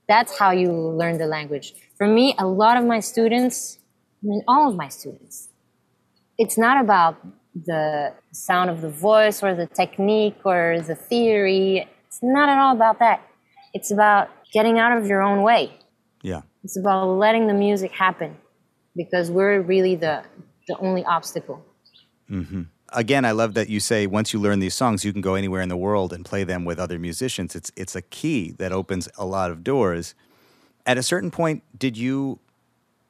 [0.07, 1.73] that's how you learn the language.
[1.97, 3.79] For me, a lot of my students,
[4.23, 5.49] I mean, all of my students,
[6.37, 7.17] it's not about
[7.65, 11.87] the sound of the voice or the technique or the theory.
[12.07, 13.21] It's not at all about that.
[13.73, 15.77] It's about getting out of your own way.
[16.21, 16.41] Yeah.
[16.63, 18.37] It's about letting the music happen
[18.95, 20.23] because we're really the,
[20.67, 21.63] the only obstacle.
[22.29, 22.63] Mm-hmm.
[22.93, 25.61] Again, I love that you say once you learn these songs, you can go anywhere
[25.61, 27.55] in the world and play them with other musicians.
[27.55, 30.15] It's it's a key that opens a lot of doors.
[30.85, 32.39] At a certain point, did you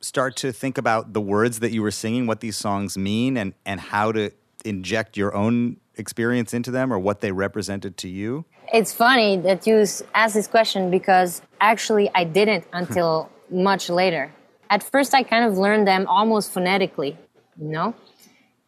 [0.02, 3.54] start to think about the words that you were singing, what these songs mean, and
[3.66, 4.32] and how to
[4.66, 8.46] inject your own experience into them or what they represented to you?
[8.74, 12.78] It's funny that you asked this question because actually I didn't hmm.
[12.78, 14.32] until much later.
[14.70, 17.18] At first, I kind of learned them almost phonetically,
[17.58, 17.96] you know?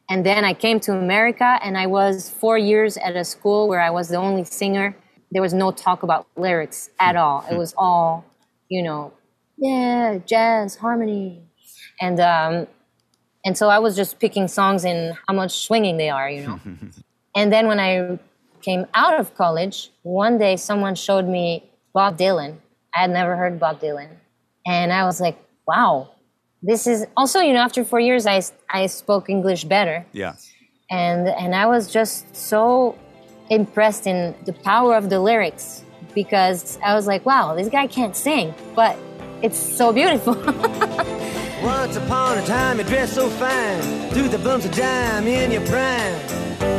[0.09, 3.81] And then I came to America and I was four years at a school where
[3.81, 4.95] I was the only singer.
[5.31, 7.09] There was no talk about lyrics hmm.
[7.09, 7.41] at all.
[7.49, 7.57] It hmm.
[7.57, 8.25] was all,
[8.69, 9.13] you know,
[9.57, 11.43] yeah, jazz, harmony.
[11.99, 12.67] And, um,
[13.43, 16.59] and so I was just picking songs and how much swinging they are, you know?
[17.35, 18.19] And then when I
[18.61, 22.57] came out of college, one day someone showed me Bob Dylan.
[22.95, 24.09] I had never heard Bob Dylan.
[24.65, 25.37] And I was like,
[25.67, 26.09] wow,
[26.61, 30.05] this is also, you know, after four years, I, I spoke English better.
[30.11, 30.35] Yeah.
[30.89, 32.97] And, and I was just so
[33.49, 38.15] impressed in the power of the lyrics because I was like, wow, this guy can't
[38.15, 38.97] sing, but
[39.41, 40.33] it's so beautiful.
[41.63, 45.65] Once upon a time you dressed so fine, threw the bumps of dime in your
[45.67, 46.78] prime.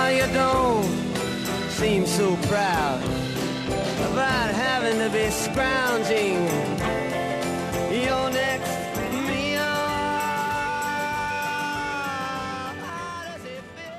[0.00, 0.90] Now you don't
[1.68, 3.02] seem so proud
[4.10, 6.40] about having to be scrounging
[8.04, 8.70] your next?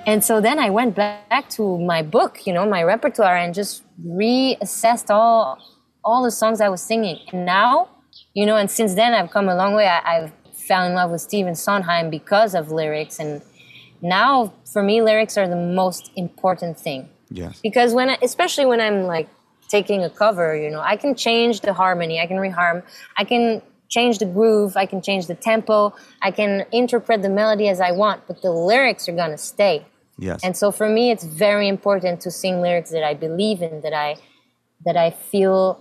[0.08, 3.84] And so then I went back to my book, you know, my repertoire, and just
[4.04, 5.60] reassessed all
[6.04, 7.20] all the songs I was singing.
[7.32, 7.90] And now,
[8.34, 9.88] you know, and since then I've come a long way.
[9.88, 10.32] I, I've
[10.68, 13.44] fell in love with Stephen Sondheim because of lyrics, and
[14.02, 17.60] now for me, lyrics are the most important thing Yes.
[17.62, 19.30] because when I, especially when i'm like
[19.70, 22.84] taking a cover you know i can change the harmony i can reharm
[23.18, 27.70] i can change the groove i can change the tempo i can interpret the melody
[27.70, 29.86] as i want but the lyrics are to stay
[30.18, 30.42] Yes.
[30.44, 33.94] and so for me it's very important to sing lyrics that i believe in that
[33.94, 34.18] i
[34.86, 35.80] that i feel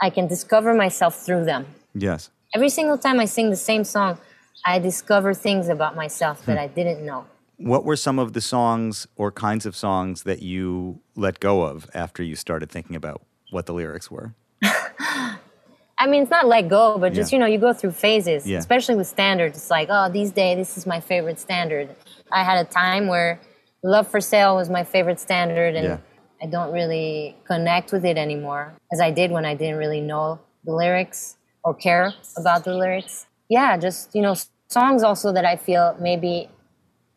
[0.00, 2.30] i can discover myself through them yes.
[2.54, 4.18] every single time i sing the same song
[4.66, 6.64] i discover things about myself that hmm.
[6.64, 7.24] i didn't know
[7.62, 11.88] What were some of the songs or kinds of songs that you let go of
[11.94, 13.20] after you started thinking about
[13.50, 14.34] what the lyrics were?
[14.64, 17.36] I mean, it's not let go, but just Yeah.
[17.36, 18.58] you know, you go through phases, Yeah.
[18.58, 19.58] especially with standards.
[19.58, 21.94] It's like, oh, these days, this is my favorite standard.
[22.32, 23.38] I had a time where
[23.82, 25.96] "Love for Sale" was my favorite standard, and Yeah.
[26.42, 30.38] I don't really connect with it anymore as I did when I didn't really know
[30.64, 33.26] the lyrics or care about the lyrics.
[33.50, 34.34] Yeah, just you know,
[34.70, 36.48] songs also that I feel maybe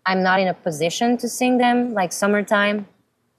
[0.06, 2.88] I'm not in a position to sing them, like "Summertime."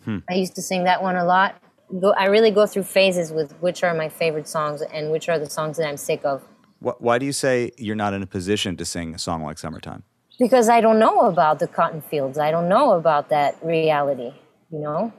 [0.04, 0.18] Hmm.
[0.28, 1.56] I used to sing that one a lot.
[2.00, 5.38] Go, I really go through phases with which are my favorite songs and which are
[5.38, 6.42] the songs that I'm sick of.
[6.80, 9.58] Wh- Why do you say you're not in a position to sing a song like
[9.58, 10.02] Summertime?
[10.38, 12.38] because I don't know about the cotton fields.
[12.38, 14.32] I don't know about that reality,
[14.70, 15.12] you know?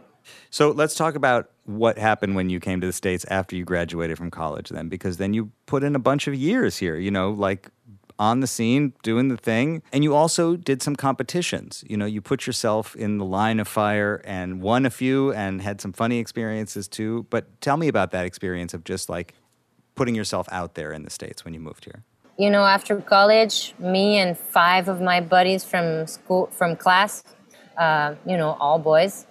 [0.50, 4.18] So let's talk about what happened when you came to the States after you graduated
[4.18, 7.32] from college, then, because then you put in a bunch of years here, you know,
[7.32, 7.70] like
[8.18, 9.82] on the scene, doing the thing.
[9.92, 11.84] And you also did some competitions.
[11.88, 15.62] You know, you put yourself in the line of fire and won a few and
[15.62, 17.26] had some funny experiences too.
[17.30, 19.34] But tell me about that experience of just like
[19.96, 22.04] putting yourself out there in the States when you moved here.
[22.38, 27.24] You know, after college, me and five of my buddies from school, from class,
[27.78, 29.26] uh, you know, all boys,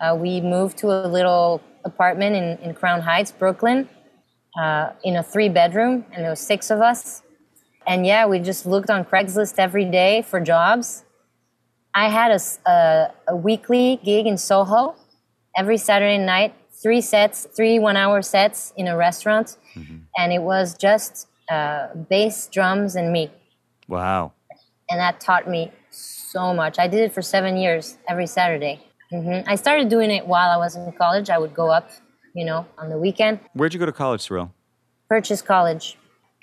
[0.00, 3.88] uh, we moved to a little apartment in, in Crown Heights, Brooklyn,
[4.58, 7.22] uh, in a three bedroom, and there was six of us.
[7.86, 11.04] And yeah, we just looked on Craigslist every day for jobs.
[11.94, 12.30] I had
[12.66, 14.96] a weekly gig in Soho
[15.56, 19.56] every Saturday night, three sets, three one hour sets in a restaurant.
[20.18, 23.30] And it was just uh, bass, drums, and me.
[23.88, 24.32] Wow.
[24.90, 26.78] And that taught me so much.
[26.78, 28.80] I did it for seven years every Saturday.
[29.10, 31.30] hmm I started doing it while I was in college.
[31.30, 31.90] I would go up,
[32.34, 33.40] you know, on the weekend.
[33.54, 34.50] Where'd you go to college, Cyrille?
[35.08, 35.96] Purchase College.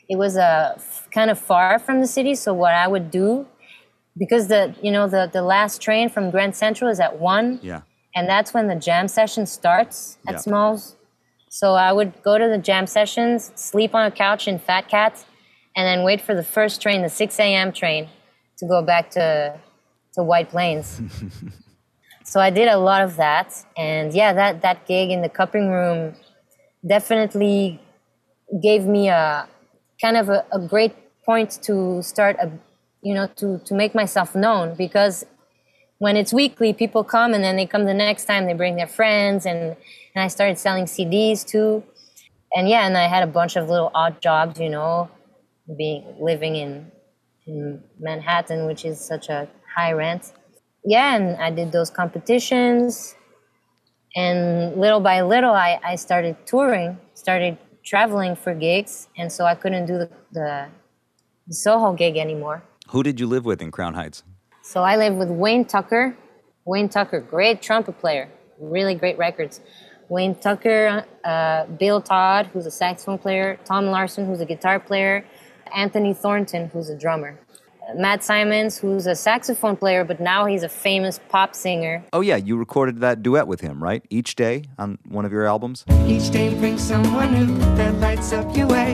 [0.09, 0.79] It was uh,
[1.11, 3.45] kind of far from the city, so what I would do,
[4.17, 7.81] because the you know the the last train from Grand Central is at one, Yeah.
[8.15, 10.39] and that's when the jam session starts at Yeah.
[10.39, 10.95] Smalls.
[11.49, 15.23] So I would go to the jam sessions, sleep on a couch in Fat Cat,
[15.75, 17.71] and then wait for the first train, the 6 a.m.
[17.71, 18.09] train,
[18.57, 19.59] to go back to
[20.15, 21.01] to White Plains.
[22.23, 25.69] so I did a lot of that, and yeah, that that gig in the cupping
[25.69, 26.15] room
[26.87, 27.79] definitely
[28.61, 29.47] gave me a
[30.03, 30.93] kind of a, a great
[31.25, 32.51] point to start a
[33.01, 35.25] you know to to make myself known because
[35.99, 38.91] when it's weekly people come and then they come the next time they bring their
[38.99, 39.61] friends and
[40.15, 41.83] and I started selling CDs too.
[42.55, 45.09] And yeah and I had a bunch of little odd jobs you know
[45.77, 46.91] being living in
[47.47, 50.33] in Manhattan which is such a high rent.
[50.83, 53.15] Yeah and I did those competitions.
[54.15, 59.55] And little by little I, I started touring started traveling for gigs and so I
[59.55, 60.67] couldn't do the, the,
[61.47, 64.23] the Soho gig anymore Who did you live with in Crown Heights?
[64.61, 66.15] so I lived with Wayne Tucker.
[66.65, 69.59] Wayne Tucker, great trumpet player, really great records.
[70.07, 75.25] Wayne Tucker, uh, Bill Todd, who's a saxophone player, Tom Larson, who's a guitar player,
[75.75, 77.37] Anthony Thornton, who's a drummer,
[77.95, 82.03] Matt Simons, who's a saxophone player, but now he's a famous pop singer.
[82.13, 82.37] Oh, yeah.
[82.37, 84.03] You recorded that duet with him, right?
[84.09, 85.85] Each day on one of your albums?
[86.07, 88.93] Each day brings someone new that lights up your way.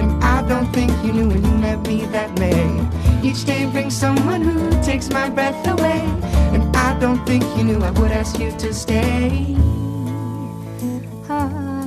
[0.00, 3.28] And I don't think you knew when you met me that May.
[3.28, 6.00] Each day brings someone who takes my breath away.
[6.54, 9.56] And I don't think you knew I would ask you to stay.
[11.28, 11.77] Ah,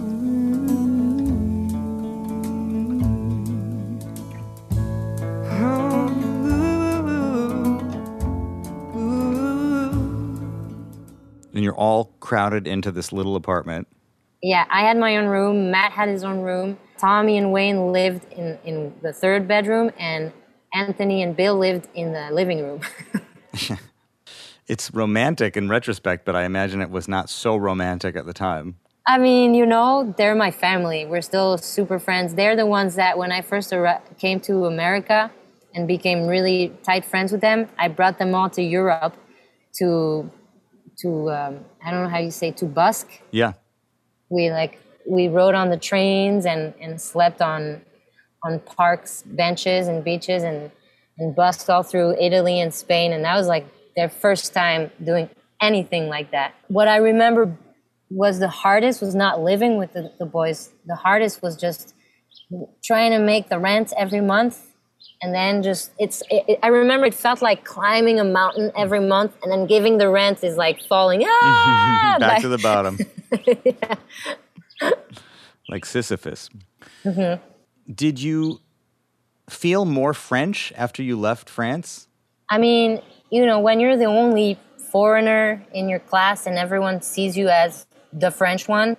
[11.54, 13.88] And you're all crowded into this little apartment.
[14.42, 15.70] Yeah, I had my own room.
[15.72, 16.78] Matt had his own room.
[16.98, 20.32] Tommy and Wayne lived in, in the third bedroom, and
[20.74, 22.82] Anthony and Bill lived in the living room.
[24.72, 28.78] It's romantic in retrospect, but I imagine it was not so romantic at the time.
[29.06, 31.06] I mean, you know, they're my family.
[31.06, 32.36] We're still super friends.
[32.36, 33.74] They're the ones that when I first
[34.18, 35.30] came to America
[35.76, 39.18] and became really tight friends with them, I brought them all to Europe
[39.80, 40.32] to
[41.02, 43.08] to um, I don't know how you say to busk.
[43.32, 43.54] Yeah.
[44.30, 47.82] We like we rode on the trains and and slept on
[48.44, 50.72] on parks, benches, and beaches, and
[51.18, 53.14] and busked all through Italy and Spain.
[53.14, 55.30] And that was like their first time doing
[55.62, 56.56] anything like that.
[56.68, 57.56] What I remember
[58.10, 60.72] was the hardest was not living with the, the boys.
[60.86, 61.94] The hardest was just
[62.84, 64.71] trying to make the rent every month.
[65.24, 66.24] And then just it's.
[66.30, 69.98] It, it- I remember it felt like climbing a mountain every month, and then giving
[70.00, 71.24] the rent is like falling.
[71.26, 72.98] Ah, Back like- to the bottom.
[75.70, 76.50] Like Sisyphus.
[77.06, 77.42] Mm-hmm.
[77.94, 78.60] Did you
[79.50, 82.08] feel more French after you left France?
[82.50, 84.58] I mean, you know, when you're the only
[84.92, 88.98] foreigner in your class and everyone sees you as the French one,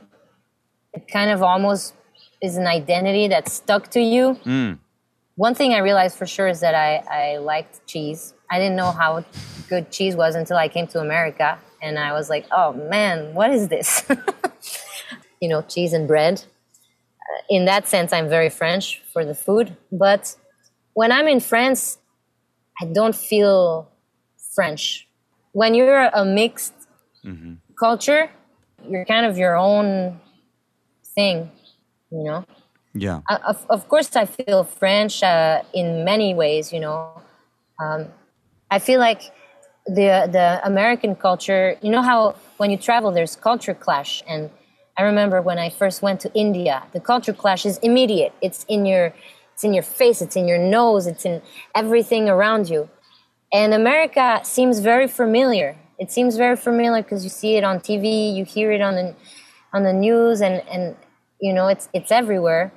[0.95, 1.95] it kind of almost
[2.41, 4.79] is an identity that's stuck to you.
[5.37, 8.35] One thing I realized for sure is that I, I liked cheese.
[8.51, 9.25] I didn't know how
[9.69, 11.59] good cheese was until I came to America.
[11.81, 14.05] And I was like, oh man, what is this?
[15.41, 16.45] you know, cheese and bread.
[17.21, 19.77] Uh, in that sense, I'm very French for the food.
[19.91, 20.37] But
[20.93, 21.99] when I'm in France,
[22.81, 23.91] I don't feel
[24.55, 25.09] French.
[25.53, 26.75] When you're a mixed
[27.79, 28.31] culture,
[28.89, 30.21] you're kind of your own
[31.15, 31.51] thing,
[32.11, 32.45] you know.
[32.95, 33.21] Yeah.
[33.29, 37.23] Uh, Of, of course, I feel French uh, in many ways, you know.
[37.83, 38.09] Um,
[38.71, 39.23] I feel like
[39.87, 41.77] the the American culture.
[41.83, 44.51] You know how when you travel, there's culture clash, and
[44.99, 48.33] I remember when I first went to India, the culture clash is immediate.
[48.43, 49.13] It's in your
[49.55, 51.43] it's in your face, it's in your nose, it's in
[51.75, 52.89] everything around you.
[53.53, 55.77] And America seems very familiar.
[55.99, 59.15] It seems very familiar because you see it on TV, you hear it on the
[59.73, 60.97] on the news, and and
[61.41, 62.73] you know it's it's everywhere.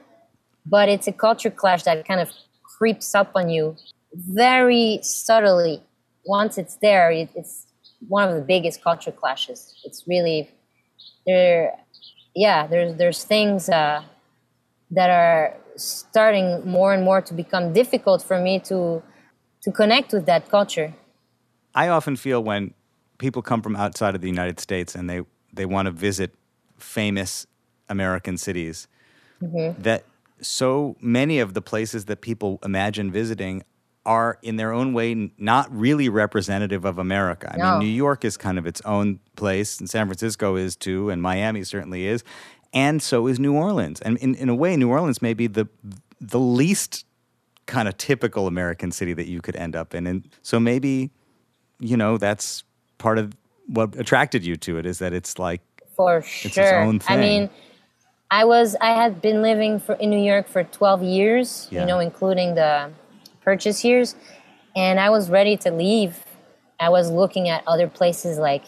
[0.65, 2.31] But it's a culture clash that kind of
[2.77, 3.75] creeps up on you
[4.13, 5.81] very subtly.
[6.25, 7.67] Once it's there, it, it's
[8.07, 9.75] one of the biggest culture clashes.
[9.83, 10.49] It's really
[11.25, 11.77] there.
[12.35, 14.03] Yeah, there's there's things uh,
[14.91, 19.03] that are starting more and more to become difficult for me to
[19.61, 20.93] to connect with that culture.
[21.73, 22.73] I often feel when
[23.17, 25.21] people come from outside of the United States and they,
[25.53, 26.33] they want to visit
[26.77, 27.47] famous
[27.89, 28.87] American cities
[29.41, 30.03] that
[30.41, 33.63] so many of the places that people imagine visiting
[34.05, 37.51] are in their own way not really representative of America.
[37.53, 37.71] I No.
[37.71, 41.21] mean, New York is kind of its own place, and San Francisco is too, and
[41.21, 42.23] Miami certainly is,
[42.73, 44.01] and so is New Orleans.
[44.01, 45.67] And in, in a way, New Orleans may be the
[46.21, 47.05] the least
[47.65, 50.05] kind of typical American city that you could end up in.
[50.07, 51.09] And so maybe,
[51.79, 52.63] you know, that's
[52.99, 53.33] part of
[53.67, 55.61] what attracted you to it is that it's like
[55.95, 56.79] For its sure.
[56.79, 57.17] own thing.
[57.17, 57.49] I mean,
[58.31, 61.81] I was I had been living for in New York for 12 years, Yeah.
[61.81, 62.91] you know, including the
[63.41, 64.15] purchase years,
[64.75, 66.23] and I was ready to leave.
[66.79, 68.63] I was looking at other places like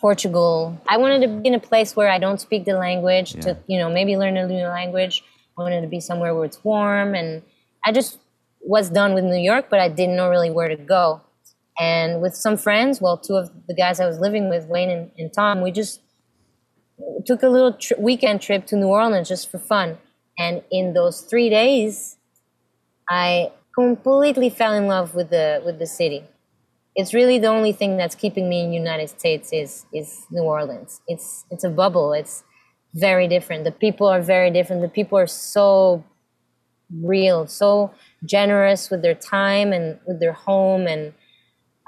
[0.00, 0.80] Portugal.
[0.88, 3.40] I wanted to be in a place where I don't speak the language Yeah.
[3.42, 5.22] to, you know, maybe learn a new language.
[5.58, 7.42] I wanted to be somewhere where it's warm and
[7.84, 8.18] I just
[8.62, 11.20] was done with New York, but I didn't know really where to go.
[11.78, 15.10] And with some friends, well, two of the guys I was living with, Wayne and,
[15.18, 16.00] and Tom, we just
[17.26, 19.98] took a little tri- weekend trip to New Orleans just for fun.
[20.38, 22.16] And in those three days,
[23.08, 26.24] I completely fell in love with the with the city.
[26.96, 31.00] It's really the only thing that's keeping me in United States is is New Orleans.
[31.06, 32.12] It's it's a bubble.
[32.12, 32.42] It's
[32.94, 33.64] very different.
[33.64, 34.82] The people are very different.
[34.82, 36.04] The people are so
[37.02, 37.92] real, so
[38.24, 41.12] generous with their time and with their home and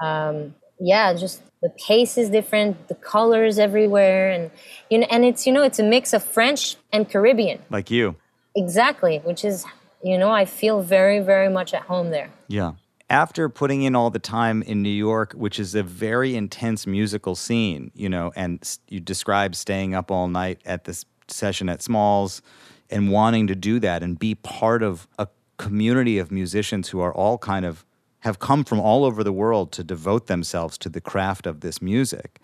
[0.03, 4.51] um, yeah, just the pace is different, the colors everywhere, and
[4.91, 8.17] you know, and it's you know, it's a mix of French and Caribbean, like you.
[8.55, 9.65] exactly, which is
[10.03, 12.31] you know, I feel very, very much at home there.
[12.49, 12.73] Yeah.
[13.09, 17.35] After putting in all the time in New York, which is a very intense musical
[17.35, 22.43] scene, you know, and you describe staying up all night at this session at Smalls
[22.91, 27.15] and wanting to do that and be part of a community of musicians who are
[27.15, 27.85] all kind of
[28.23, 31.83] have come from all over the world to devote themselves to the craft of this
[31.83, 32.41] music.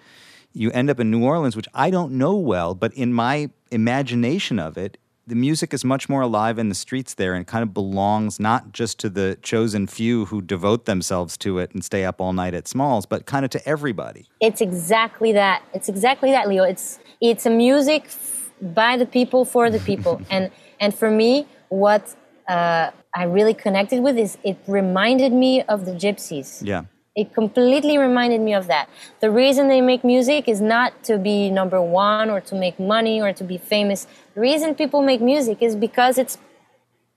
[0.53, 4.59] You end up in New Orleans, which I don't know well, but in my imagination
[4.59, 4.99] of it,
[5.29, 8.73] the music is much more alive in the streets there and kind of belongs not
[8.73, 12.55] just to the chosen few who devote themselves to it and stay up all night
[12.55, 14.27] at Smalls, but kind of to everybody.
[14.41, 15.63] It's exactly that.
[15.75, 16.65] It's exactly that, Leo.
[16.65, 20.51] It's it's a music f- by the people for the people, and
[20.81, 22.17] and for me, what
[22.49, 26.61] uh, I really connected with is it reminded me of the Gypsies.
[26.63, 26.85] Yeah.
[27.15, 28.89] It completely reminded me of that.
[29.21, 33.21] The reason they make music is not to be number one or to make money
[33.21, 34.07] or to be famous.
[34.35, 36.39] The reason people make music is because it's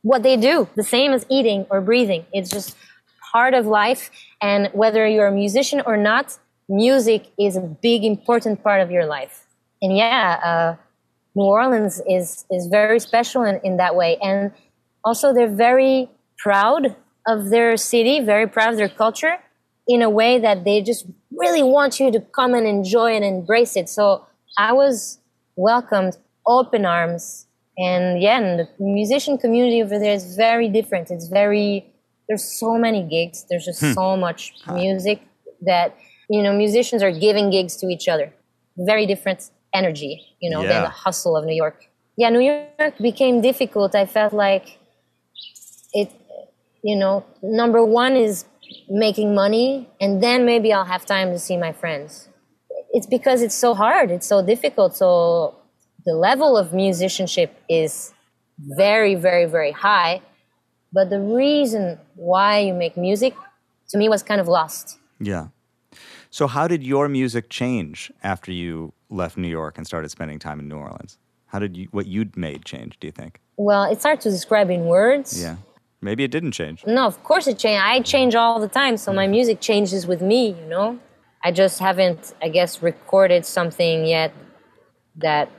[0.01, 2.25] what they do, the same as eating or breathing.
[2.33, 2.75] It's just
[3.31, 4.09] part of life.
[4.41, 9.05] And whether you're a musician or not, music is a big, important part of your
[9.05, 9.45] life.
[9.81, 10.75] And yeah, uh,
[11.35, 14.17] New Orleans is, is very special in, in that way.
[14.17, 14.51] And
[15.03, 16.95] also, they're very proud
[17.27, 19.37] of their city, very proud of their culture
[19.87, 23.75] in a way that they just really want you to come and enjoy and embrace
[23.75, 23.89] it.
[23.89, 24.25] So
[24.57, 25.19] I was
[25.55, 27.47] welcomed open arms.
[27.77, 31.09] And yeah, and the musician community over there is very different.
[31.09, 31.91] It's very,
[32.27, 33.45] there's so many gigs.
[33.49, 33.93] There's just hmm.
[33.93, 35.21] so much music
[35.61, 35.95] that,
[36.29, 38.33] you know, musicians are giving gigs to each other.
[38.77, 41.85] Very different energy, you know, than the hustle of New York.
[42.17, 43.95] Yeah, New York became difficult.
[43.95, 44.79] I felt like
[45.93, 46.11] it,
[46.83, 48.45] you know, number one is
[48.89, 52.29] making money, and then maybe I'll have time to see my friends.
[52.93, 54.95] It's because it's so hard, it's so difficult.
[54.95, 55.55] So
[56.05, 58.13] the level of musicianship is
[58.57, 60.21] very, very, very high.
[60.93, 63.33] But the reason why you make music
[63.89, 64.97] to me was kind of lost.
[65.19, 65.47] Yeah.
[66.29, 70.59] So, how did your music change after you left New York and started spending time
[70.59, 71.17] in New Orleans?
[71.47, 73.41] How did you, what you'd made change, do you think?
[73.57, 75.41] Well, it's hard to describe in words.
[75.41, 75.57] Yeah.
[76.01, 76.83] Maybe it didn't change.
[76.85, 77.81] No, of course it changed.
[77.83, 80.99] I change all the time, so my music changes with me, you know?
[81.43, 84.33] I just haven't, I guess, recorded something yet
[85.15, 85.49] that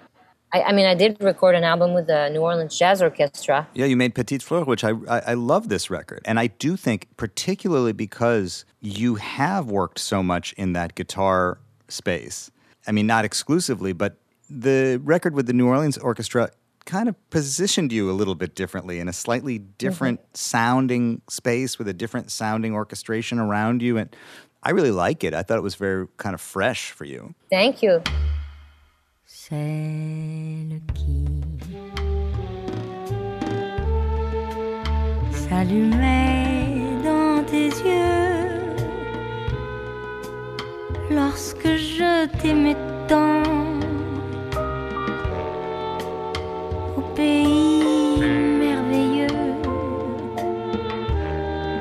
[0.53, 3.69] I, I mean, I did record an album with the New Orleans Jazz Orchestra.
[3.75, 6.77] Yeah, you made Petite Fleur, which I, I I love this record, and I do
[6.77, 12.51] think particularly because you have worked so much in that guitar space.
[12.87, 14.17] I mean, not exclusively, but
[14.51, 16.51] the record with the New Orleans Orchestra
[16.85, 20.35] kind of positioned you a little bit differently in a slightly different mm-hmm.
[20.35, 24.15] sounding space with a different sounding orchestration around you, and
[24.63, 25.35] I really like it.
[25.35, 27.35] I thought it was very kind of fresh for you.
[27.51, 28.03] Thank you.
[29.35, 31.25] celle qui
[35.33, 38.77] s'allumait dans tes yeux
[41.11, 42.77] lorsque je t'aimais
[43.09, 43.82] tant
[47.15, 48.59] pays hmm.
[48.59, 49.29] merveilleux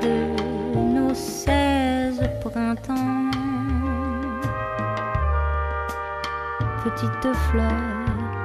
[0.01, 0.15] de
[0.95, 3.31] nos seize printemps.
[6.83, 7.71] Petite fleur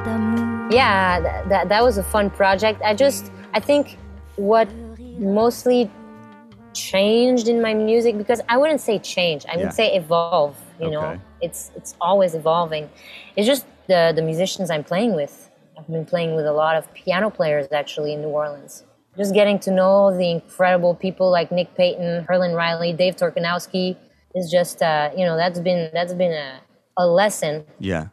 [0.04, 0.70] d'amour.
[0.70, 3.96] yeah th- that, that was a fun project i just i think
[4.36, 4.68] what
[5.18, 5.90] mostly
[6.74, 9.64] changed in my music because i wouldn't say change i Yeah.
[9.64, 12.90] would say evolve you know it's it's always evolving
[13.36, 15.45] it's just the the musicians i'm playing with
[15.78, 18.84] i've been playing with a lot of piano players actually in new orleans
[19.16, 23.96] just getting to know the incredible people like nick payton herlin riley dave Torkanowsky
[24.34, 26.60] is just uh, you know that's been that's been a,
[26.98, 28.08] a lesson Yeah.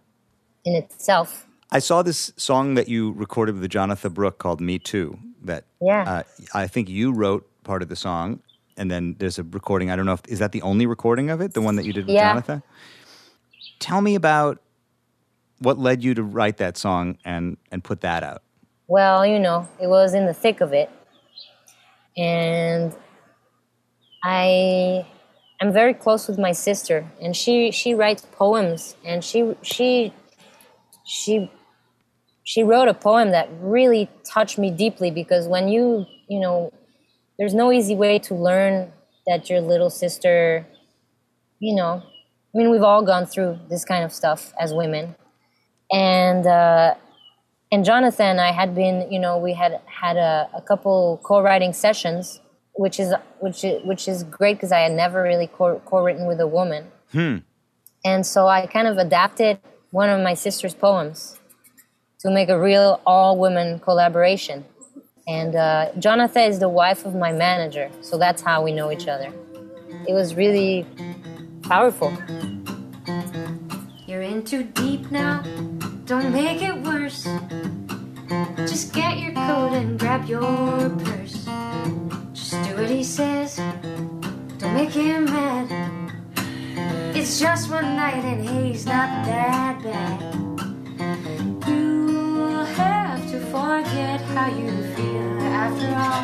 [0.66, 5.18] in itself I saw this song that you recorded with Jonatha Brooke called "Me Too."
[5.44, 6.04] That Yeah.
[6.08, 8.42] uh, I think you wrote part of the song,
[8.78, 9.90] and then there's a recording.
[9.90, 11.92] I don't know if is that the only recording of it, the one that you
[11.92, 12.32] did with Yeah.
[12.36, 12.62] Jonatha.
[13.80, 14.62] Tell me about
[15.64, 18.44] what led you to write that song and and put that out.
[18.88, 20.90] Well, you know, it was in the thick of it.
[22.18, 22.96] And
[24.24, 25.06] I
[25.62, 30.14] I'm very close with my sister and she she writes poems and she she
[31.06, 31.50] she
[32.44, 36.72] she wrote a poem that really touched me deeply because when you, you know,
[37.40, 38.92] there's no easy way to learn
[39.26, 40.66] that your little sister,
[41.60, 42.04] you know,
[42.54, 45.16] I mean, we've all gone through this kind of stuff as women.
[45.94, 46.96] And uh,
[47.72, 51.74] and Jonatha and I had been, you know, we had had a, a couple co-writing
[51.74, 52.42] sessions,
[52.74, 56.40] which is which is, which is great because I had never really co- co-written with
[56.40, 56.92] a woman.
[57.12, 57.38] hmm.
[58.06, 59.60] And so I kind of adapted
[59.92, 61.40] one of my sister's poems
[62.20, 64.66] to make a real all-women collaboration.
[65.28, 69.08] And uh, Jonatha is the wife of my manager, so that's how we know each
[69.08, 69.32] other.
[70.08, 70.86] It was really
[71.62, 72.12] powerful.
[74.06, 75.44] You're in too deep now,
[76.06, 77.28] don't make it worse.
[78.58, 81.46] Just get your coat and grab your purse.
[82.34, 83.58] Just do what he says,
[84.58, 85.70] don't make him mad.
[87.16, 90.22] It's just one night and he's not that bad.
[91.68, 95.40] You'll have to forget how you feel.
[95.64, 96.24] After all,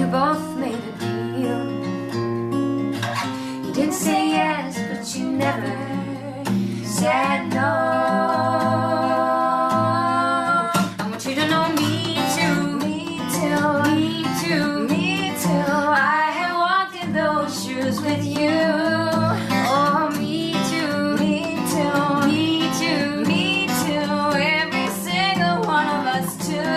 [0.00, 1.62] you both made a deal.
[3.66, 5.93] You didn't say yes, but you never
[7.04, 7.72] said no.
[11.00, 11.92] I want you to know me
[12.36, 12.56] too.
[12.80, 13.64] Me too.
[13.92, 14.88] Me too.
[14.88, 15.04] Me
[15.44, 15.52] too.
[15.52, 18.56] I have walked in those shoes with you.
[19.76, 20.96] Oh, me too.
[21.20, 21.34] Me
[21.72, 22.00] too.
[22.24, 23.04] Me too.
[23.30, 23.44] Me
[23.84, 24.08] too.
[24.56, 26.72] Every single one of us too.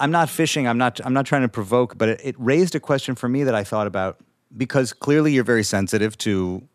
[0.00, 0.66] I'm not fishing.
[0.66, 1.00] I'm not.
[1.04, 3.62] I'm not trying to provoke, but it, it raised a question for me that I
[3.62, 4.18] thought about
[4.56, 6.66] because clearly you're very sensitive to,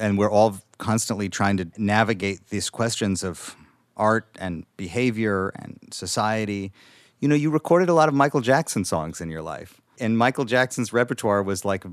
[0.00, 3.54] and we're all constantly trying to navigate these questions of
[3.96, 6.72] art and behavior and society.
[7.20, 10.46] You know, you recorded a lot of Michael Jackson songs in your life, and Michael
[10.46, 11.84] Jackson's repertoire was like,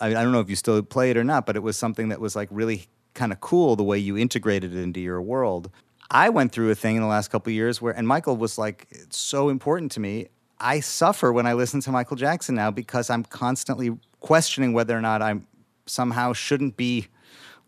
[0.00, 2.08] I, I don't know if you still play it or not, but it was something
[2.08, 5.70] that was like really kind of cool the way you integrated it into your world.
[6.10, 8.86] I went through a thing in the last couple years where, and Michael was like,
[8.90, 10.28] it's so important to me.
[10.58, 15.00] I suffer when I listen to Michael Jackson now because I'm constantly questioning whether or
[15.00, 15.46] not I'm
[15.86, 17.08] somehow shouldn't be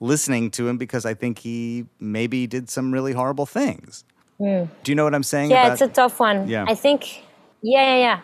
[0.03, 4.05] listening to him because I think he maybe did some really horrible things.
[4.39, 4.65] Hmm.
[4.83, 5.51] Do you know what I'm saying?
[5.51, 6.49] Yeah, about, it's a tough one.
[6.49, 6.65] Yeah.
[6.69, 7.25] I think
[7.63, 8.21] yeah, yeah, yeah.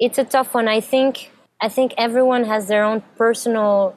[0.00, 0.66] It's a tough one.
[0.66, 1.30] I think
[1.60, 3.94] I think everyone has their own personal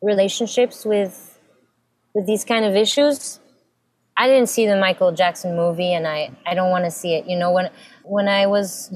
[0.00, 1.38] relationships with
[2.14, 3.38] with these kind of issues.
[4.16, 7.26] I didn't see the Michael Jackson movie and I, I don't want to see it.
[7.26, 7.70] You know, when
[8.02, 8.92] when I was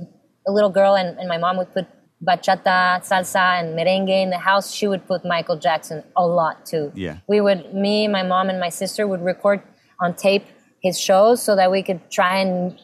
[0.47, 1.87] a little girl and, and my mom would put
[2.27, 6.93] bachata, salsa, and merengue in the house, she would put Michael Jackson a lot too.
[6.95, 7.19] Yeah.
[7.29, 9.63] We would, me, my mom, and my sister would record
[10.01, 10.45] on tape
[10.83, 12.79] his shows so that we could try and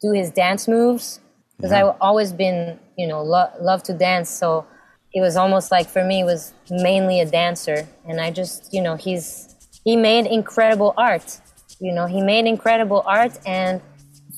[0.00, 1.20] do his dance moves.
[1.56, 4.28] Because I've always been, you know, lo- love to dance.
[4.28, 4.66] So
[5.14, 7.86] it was almost like for me, it was mainly a dancer.
[8.08, 11.38] And I just, you know, he's, he made incredible art.
[11.80, 13.80] You know, he made incredible art, and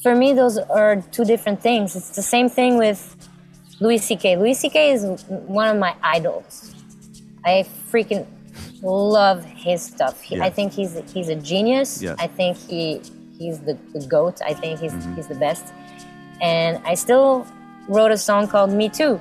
[0.02, 1.94] for me, those are two different things.
[1.94, 3.16] It's the same thing with
[3.80, 4.36] Louis C.K.
[4.36, 4.92] Louis C.K.
[4.92, 6.74] is one of my idols.
[7.44, 8.26] I freaking
[8.82, 10.20] love his stuff.
[10.22, 10.44] He, Yeah.
[10.44, 12.02] I think he's he's a genius.
[12.02, 12.16] Yes.
[12.18, 13.00] I think he
[13.38, 14.40] he's the, the goat.
[14.42, 15.14] I think he's mm-hmm.
[15.16, 15.72] he's the best.
[16.40, 17.46] And I still
[17.88, 19.20] wrote a song called Me Too.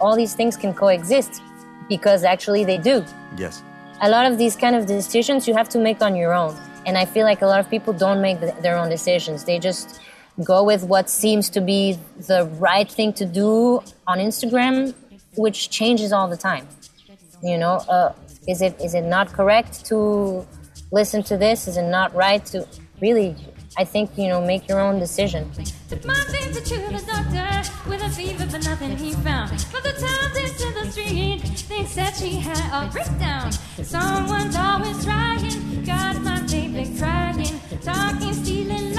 [0.00, 1.40] All these things can coexist
[1.88, 3.04] because actually they do.
[3.36, 3.62] Yes.
[4.02, 6.56] A lot of these kind of decisions you have to make on your own.
[6.86, 9.44] And I feel like a lot of people don't make the, their own decisions.
[9.44, 10.00] They just
[10.42, 14.94] go with what seems to be the right thing to do on Instagram,
[15.36, 16.66] which changes all the time.
[17.42, 18.12] You know, uh,
[18.48, 20.46] is it is it not correct to
[20.90, 21.68] listen to this?
[21.68, 22.66] Is it not right to
[23.00, 23.36] really?
[23.76, 25.50] I think you know, make your own decision.
[33.82, 36.40] Someone's always trying, got my
[36.98, 38.94] crying, talking, stealing,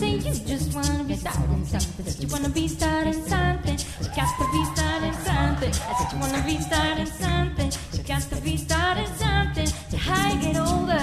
[0.00, 0.20] lying.
[0.20, 3.78] Say you just wanna be starting something, you wanna be starting something.
[4.00, 5.70] You got to be starting something.
[5.70, 7.72] I said you wanna be starting something.
[7.92, 9.66] You got to be starting something.
[9.90, 10.98] To high get over,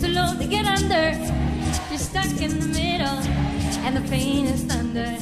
[0.00, 1.18] too low to get under.
[1.90, 3.18] You're stuck in the middle,
[3.84, 5.18] and the pain is thunder.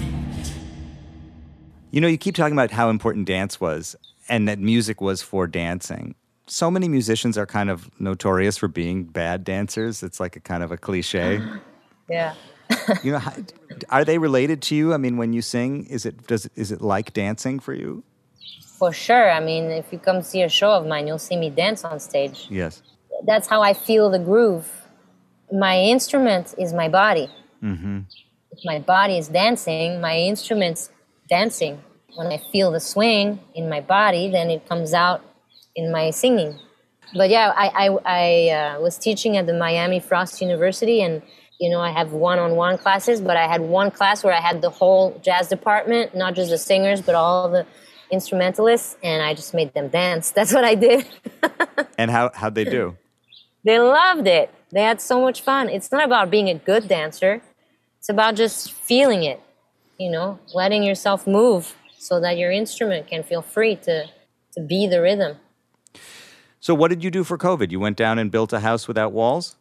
[1.90, 3.96] You know, you keep talking about how important dance was
[4.28, 6.14] and that music was for dancing.
[6.46, 10.02] So many musicians are kind of notorious for being bad dancers.
[10.02, 11.40] It's like a kind of a cliche.
[12.10, 12.34] Yeah.
[13.02, 13.32] You know, how,
[13.90, 14.94] are they related to you?
[14.94, 18.02] I mean, when you sing, is it does is it like dancing for you?
[18.78, 19.30] For sure.
[19.30, 21.98] I mean, if you come see a show of mine, you'll see me dance on
[21.98, 22.46] stage.
[22.50, 22.82] Yes.
[23.26, 24.70] That's how I feel the groove.
[25.52, 27.28] My instrument is my body.
[27.62, 28.00] Mm-hmm.
[28.52, 30.90] If my body is dancing, my instrument's
[31.28, 31.82] dancing.
[32.14, 35.22] When I feel the swing in my body, then it comes out
[35.74, 36.58] in my singing.
[37.14, 41.22] But yeah, I, I, I uh, was teaching at the Miami Frost University, and
[41.58, 43.20] you know, I have one-on-one classes.
[43.20, 46.58] But I had one class where I had the whole jazz department, not just the
[46.58, 47.66] singers, but all the
[48.10, 50.30] instrumentalists, and I just made them dance.
[50.36, 51.06] That's what I did.
[52.00, 52.96] And how how'd they do?
[53.64, 54.54] They loved it.
[54.70, 55.68] They had so much fun.
[55.68, 57.42] It's not about being a good dancer.
[57.98, 59.40] It's about just feeling it,
[59.98, 64.06] you know, letting yourself move so that your instrument can feel free to,
[64.52, 65.38] to be the rhythm.
[66.60, 67.72] So, what did you do for COVID?
[67.72, 69.56] You went down and built a house without walls.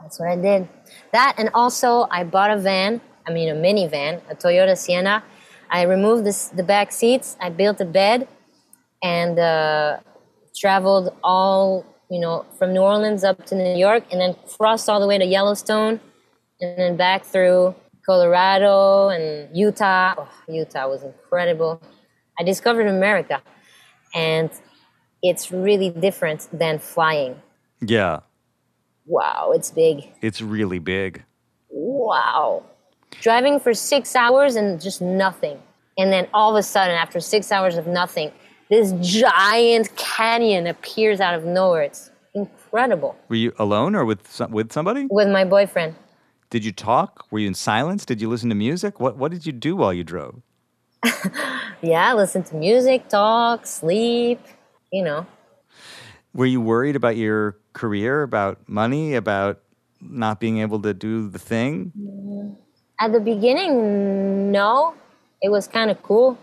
[0.00, 0.68] That's what I did.
[1.12, 3.00] That and also I bought a van.
[3.26, 5.22] I mean a minivan, a Toyota Sienna.
[5.70, 6.24] I removed
[6.56, 7.36] the back seats.
[7.40, 8.28] I built a bed,
[9.02, 9.98] and uh,
[10.54, 15.00] traveled all you know from New Orleans up to New York, and then crossed all
[15.00, 16.00] the way to Yellowstone,
[16.60, 17.74] and then back through
[18.04, 20.14] Colorado and Utah.
[20.18, 21.80] Oh, Utah was incredible.
[22.38, 23.42] I discovered America,
[24.14, 24.50] and
[25.22, 27.40] it's really different than flying.
[27.80, 28.20] Yeah,
[29.06, 30.08] Wow, it's big.
[30.20, 31.24] it's really big.
[31.70, 32.62] wow.
[33.20, 35.60] Driving for six hours and just nothing.
[35.98, 38.32] And then all of a sudden, after six hours of nothing,
[38.70, 41.82] this giant canyon appears out of nowhere.
[41.82, 43.14] It's incredible.
[43.28, 45.06] Were you alone or with some, with somebody?
[45.10, 45.94] With my boyfriend.
[46.48, 47.26] Did you talk?
[47.30, 48.06] Were you in silence?
[48.06, 48.98] Did you listen to music?
[48.98, 50.40] What What did you do while you drove?
[51.84, 54.38] Yeah, listen to music, talk, sleep,
[54.92, 55.26] you know.
[56.34, 59.60] Were you worried about your career, about money, about
[60.00, 61.92] not being able to do the thing?
[63.00, 64.94] At the beginning, no.
[65.42, 66.38] It was kind of cool.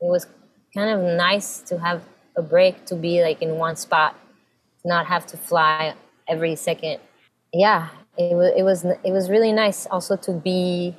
[0.00, 0.26] It was
[0.74, 2.02] kind of nice to have
[2.36, 4.16] a break, to be like in one spot,
[4.84, 5.94] not have to fly
[6.28, 6.98] every second.
[7.52, 10.96] Yeah, it was it was it was really nice also to be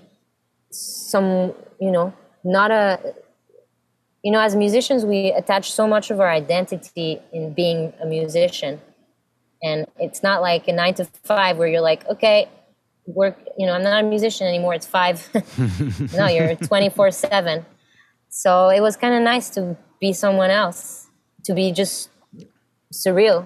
[0.70, 2.14] some, you know,
[2.44, 3.16] not a
[4.24, 8.80] you know, as musicians we attach so much of our identity in being a musician.
[9.62, 12.50] And it's not like a 9 to 5 where you're like, okay,
[13.06, 14.74] work you know i'm not a musician anymore.
[14.74, 15.30] It's five.
[16.14, 17.66] No you're 24 7
[18.30, 21.08] so it was kind of nice to be someone else
[21.46, 22.10] to be just
[22.94, 23.46] surreal.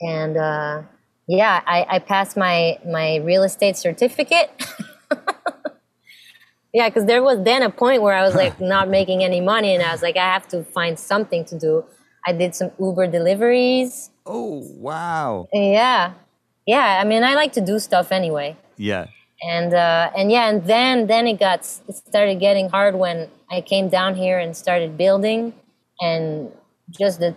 [0.00, 0.82] And uh,
[1.28, 4.50] yeah I, I passed my my real estate certificate
[6.78, 9.70] yeah because there was then a point where i was like not making any money
[9.74, 11.72] and i was like i have to find something to do
[12.28, 13.92] i did some uber deliveries
[14.38, 14.54] Oh,
[14.86, 15.32] wow.
[15.52, 16.02] yeah
[16.74, 18.50] yeah i mean i like to do stuff anyway
[18.90, 19.04] Yeah.
[19.56, 23.18] and uh, and yeah, and then then it got it started getting hard when
[23.56, 25.40] I came down here and started building,
[26.08, 26.24] and
[27.00, 27.34] just that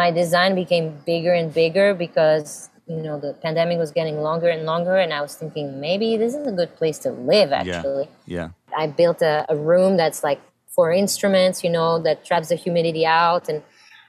[0.00, 2.48] my design became bigger and bigger because
[2.92, 6.32] you know the pandemic was getting longer and longer, and I was thinking maybe this
[6.38, 7.50] is a good place to live.
[7.60, 8.48] Actually, Yeah.
[8.76, 13.04] I built a, a room that's like for instruments, you know, that traps the humidity
[13.06, 13.62] out, and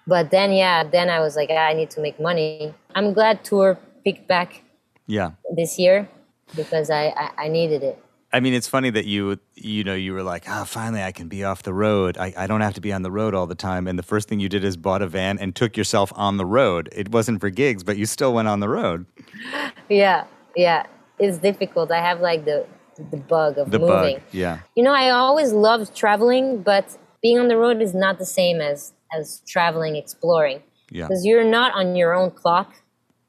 [0.08, 2.74] but then yeah, then I was like, "Ah, I need to make money.
[2.96, 4.64] I'm glad tour picked back
[5.08, 5.32] Yeah.
[5.56, 6.10] this year
[6.56, 7.98] because I, I, I needed it.
[8.34, 11.28] I mean, it's funny that you, you know, you were like, oh, finally I can
[11.28, 12.18] be off the road.
[12.18, 13.88] I, I don't have to be on the road all the time.
[13.88, 16.46] And the first thing you did is bought a van and took yourself on the
[16.46, 16.88] road.
[16.94, 19.06] It wasn't for gigs, but you still went on the road.
[19.90, 20.24] Yeah,
[20.56, 20.86] yeah.
[21.20, 21.92] It's difficult.
[21.92, 22.66] I have like the
[22.98, 24.16] the bug of The moving.
[24.18, 24.60] bug, yeah.
[24.76, 28.62] You know, I always loved traveling, but being on the road is not the same
[28.62, 30.62] as as traveling, exploring.
[30.90, 31.08] Yeah.
[31.08, 32.74] Because you're not on your own clock.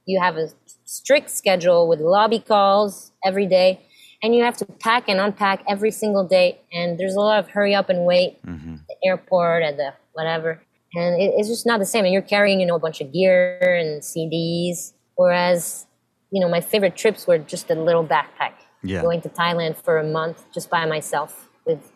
[0.06, 0.48] You have a
[0.84, 3.80] strict schedule with lobby calls every day,
[4.22, 6.60] and you have to pack and unpack every single day.
[6.72, 8.74] And there's a lot of hurry up and wait Mm-hmm.
[8.74, 10.62] at the airport, at the whatever.
[10.94, 12.04] And it, it's just not the same.
[12.04, 14.92] And you're carrying, you know, a bunch of gear and CDs.
[15.16, 15.86] Whereas,
[16.30, 18.52] you know, my favorite trips were just a little backpack.
[18.82, 19.02] Yeah.
[19.02, 21.92] Going to Thailand for a month just by myself with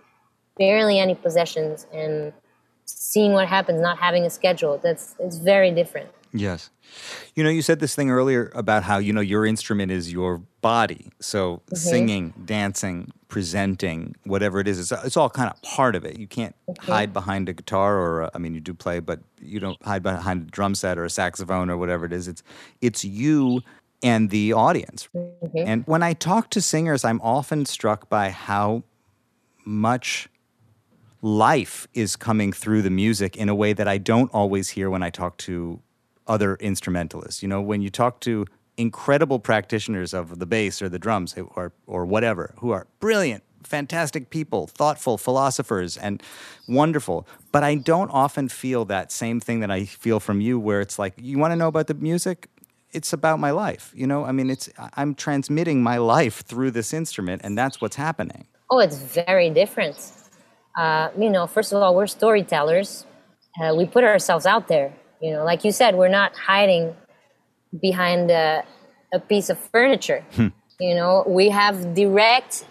[0.58, 2.32] barely any possessions and
[2.84, 4.78] seeing what happens, not having a schedule.
[4.78, 6.10] That's it's very different.
[6.32, 6.70] Yes.
[7.34, 10.38] You know, you said this thing earlier about how, you know, your instrument is your
[10.60, 11.10] body.
[11.20, 11.76] So mm-hmm.
[11.76, 16.18] singing, dancing, presenting, whatever it is, it's, it's all kind of part of it.
[16.18, 16.92] You can't mm-hmm.
[16.92, 20.02] hide behind a guitar or, a, I mean, you do play, but you don't hide
[20.02, 22.28] behind a drum set or a saxophone or whatever it is.
[22.28, 22.42] It's,
[22.80, 23.62] it's you
[24.02, 25.08] and the audience.
[25.14, 25.58] Mm-hmm.
[25.58, 28.84] And when I talk to singers, I'm often struck by how
[29.64, 30.28] much
[31.22, 35.02] life is coming through the music in a way that I don't always hear when
[35.02, 35.80] I talk to
[36.26, 37.42] other instrumentalists.
[37.42, 41.72] You know, when you talk to incredible practitioners of the bass or the drums or
[41.86, 46.22] or whatever, who are brilliant, fantastic people, thoughtful philosophers and
[46.68, 50.80] wonderful, but I don't often feel that same thing that I feel from you where
[50.80, 52.48] it's like you want to know about the music?
[52.96, 53.84] It's about my life.
[54.00, 54.66] You know, I mean it's
[55.00, 58.42] I'm transmitting my life through this instrument and that's what's happening.
[58.70, 59.96] Oh, it's very different.
[60.82, 63.06] Uh, you know, first of all, we're storytellers.
[63.60, 64.92] Uh, we put ourselves out there.
[65.20, 66.94] You know, like you said, we're not hiding
[67.80, 68.64] behind a,
[69.12, 70.22] a piece of furniture.
[70.78, 72.66] You know, we have direct.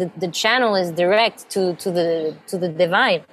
[0.00, 3.24] The, the channel is direct to, to the to the divine.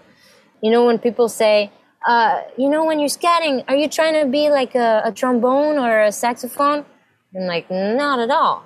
[0.61, 1.71] You know, when people say,
[2.05, 5.77] uh, you know, when you're scatting, are you trying to be like a, a trombone
[5.77, 6.85] or a saxophone?
[7.35, 8.63] I'm like, not at all.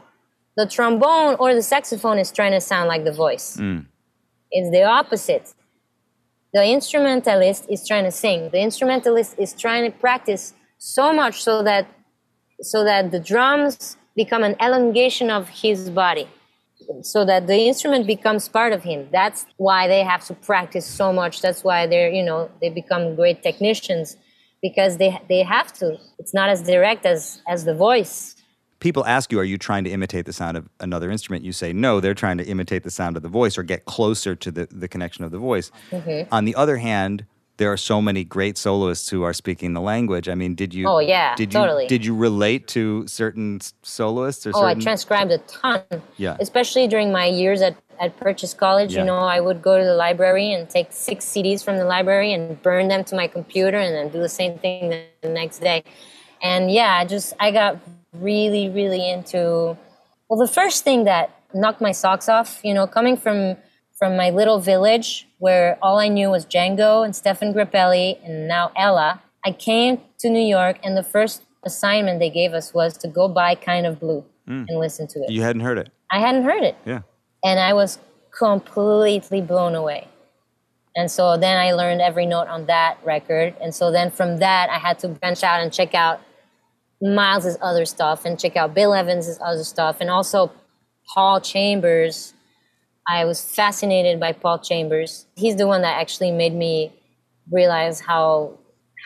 [0.58, 3.58] The trombone or the saxophone is trying to sound like the voice.
[4.52, 5.54] It's the opposite.
[6.54, 8.50] The instrumentalist is trying to sing.
[8.52, 11.88] The instrumentalist is trying to practice so much so that
[12.62, 16.28] so that the drums become an elongation of his body.
[17.02, 19.08] So that the instrument becomes part of him.
[19.12, 21.42] That's why they have to practice so much.
[21.42, 24.18] That's why they're, you know, they become great technicians
[24.62, 25.98] because they they have to.
[26.20, 28.36] It's not as direct as as the voice.
[28.82, 31.46] people ask you, are you trying to imitate the sound of another instrument?
[31.46, 34.36] You say, no, they're trying to imitate the sound of the voice or get closer
[34.36, 35.72] to the, the connection of the voice.
[35.92, 36.34] Mm-hmm.
[36.34, 37.26] On the other hand,
[37.62, 40.28] there are so many great soloists who are speaking the language.
[40.28, 40.88] I mean, did you?
[40.88, 41.86] Oh, yeah, did you, totally.
[41.86, 45.84] Did you relate to certain soloists or Oh, I transcribed a ton.
[46.18, 46.38] Yeah.
[46.40, 49.02] Especially during my years at, at Purchase College, Yeah.
[49.02, 52.34] you know, I would go to the library and take six CDs from the library
[52.34, 54.90] and burn them to my computer and then do the same thing
[55.22, 55.84] the next day.
[56.42, 57.78] And yeah, I just, I got
[58.12, 59.78] really, really into,
[60.28, 63.56] well, the first thing that knocked my socks off, you know, coming from,
[64.02, 68.72] from my little village where all I knew was Django and Stéphane Grappelli and now
[68.76, 73.08] Ella, I came to New York and the first assignment they gave us was to
[73.08, 74.64] go buy Kind of Blue hmm.
[74.68, 75.30] and listen to it.
[75.30, 75.92] you hadn't heard it.
[76.12, 76.76] I hadn't heard it.
[76.84, 77.02] Yeah.
[77.44, 78.00] And I was
[78.36, 80.08] completely blown away.
[80.96, 83.54] And so then I learned every note on that record.
[83.62, 86.20] And so then from that, I had to branch out and check out
[87.04, 90.52] Miles's other stuff and check out Bill Evans' other stuff and also
[91.14, 92.34] Paul Chambers.
[93.18, 95.12] I was fascinated by Paul Chambers.
[95.36, 96.74] He's the one that actually made me
[97.60, 98.58] realize how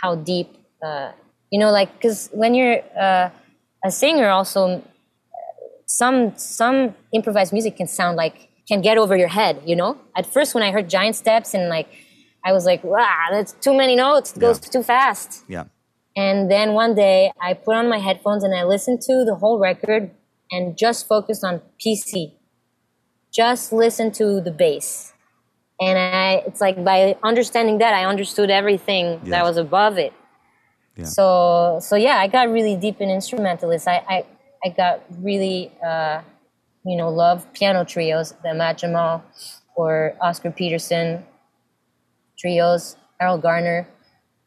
[0.02, 0.50] how deep,
[0.88, 1.12] uh,
[1.52, 3.30] you know, like because when you're uh,
[3.84, 4.62] a singer, also
[5.86, 6.78] some some
[7.14, 10.64] improvised music can sound like can get over your head you know at first when
[10.64, 11.88] i heard giant steps and like
[12.44, 14.72] i was like wow that's too many notes it goes Yeah.
[14.76, 15.66] too fast Yeah.
[16.18, 19.60] and then one day i put on my headphones and i listened to the whole
[19.60, 20.10] record
[20.52, 22.34] and just focused on pc
[23.36, 25.14] just listen to the bass.
[25.82, 30.14] And i it's like by understanding that i understood everything that was above it.
[30.96, 31.04] Yeah.
[31.04, 33.88] so so yeah i got really deep in instrumentalists.
[33.88, 34.26] I i,
[34.64, 36.22] I got really uh,
[36.86, 39.22] you know love piano trios the Ahmad Jamal
[39.76, 41.26] or oscar peterson
[42.40, 43.88] trios Erroll Garner.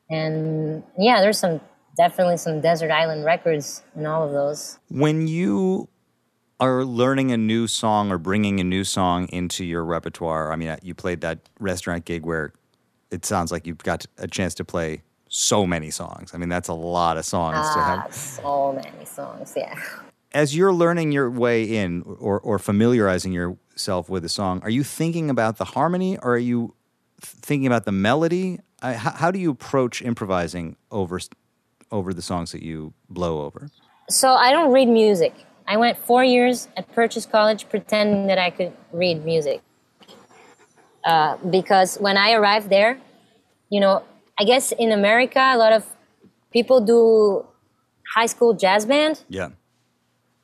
[0.09, 1.61] And yeah there's some
[1.99, 4.78] definitely some desert island records in all of those.
[4.89, 5.91] When you
[6.61, 10.76] are learning a new song or bringing a new song into your repertoire, I mean,
[10.82, 12.52] you played that restaurant gig where
[13.11, 16.32] it sounds like you've got a chance to play so many songs.
[16.34, 18.14] I mean, that's a lot of songs to ah, have.
[18.14, 19.78] so many songs yeah
[20.32, 24.84] as you're learning your way in or, or familiarizing yourself with a song, are you
[24.84, 26.74] thinking about the harmony or are you
[27.20, 28.61] thinking about the melody?
[28.82, 31.20] I, how, how do you approach improvising over
[31.90, 33.70] over the songs that you blow over?
[34.11, 35.34] So I don't read music.
[35.69, 39.61] I went four years at Purchase College pretending that I could read music.
[41.05, 42.99] Uh, because when I arrived there,
[43.71, 44.03] you know,
[44.41, 45.85] I guess in America, a lot of
[46.53, 47.45] people do
[48.14, 49.23] high school jazz band.
[49.29, 49.51] Yeah.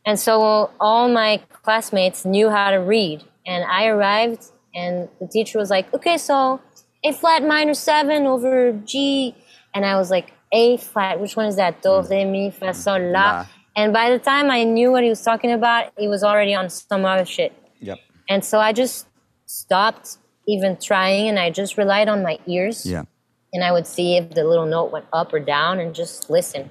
[0.05, 3.25] And so all my classmates knew how to read.
[3.47, 4.45] And I arrived,
[4.75, 6.61] and the teacher was like, okay, so
[7.03, 9.35] A flat minor seven over G.
[9.75, 11.83] And I was like, A flat, which one is that?
[11.83, 13.47] Do, re, mi, fa, sol, la.
[13.77, 16.71] And by the time I knew what he was talking about, he was already on
[16.71, 17.53] some other shit.
[17.81, 17.99] Yep.
[18.29, 19.07] And so I just
[19.47, 23.05] stopped even trying and I just relied on my ears Yeah.
[23.53, 26.71] and I would see if the little note went up or down and just listen.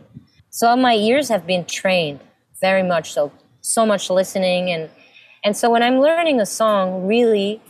[0.49, 2.19] So my ears have been trained
[2.61, 3.31] very much so,
[3.61, 4.89] so much listening and
[5.45, 7.61] and so when I'm learning a song, really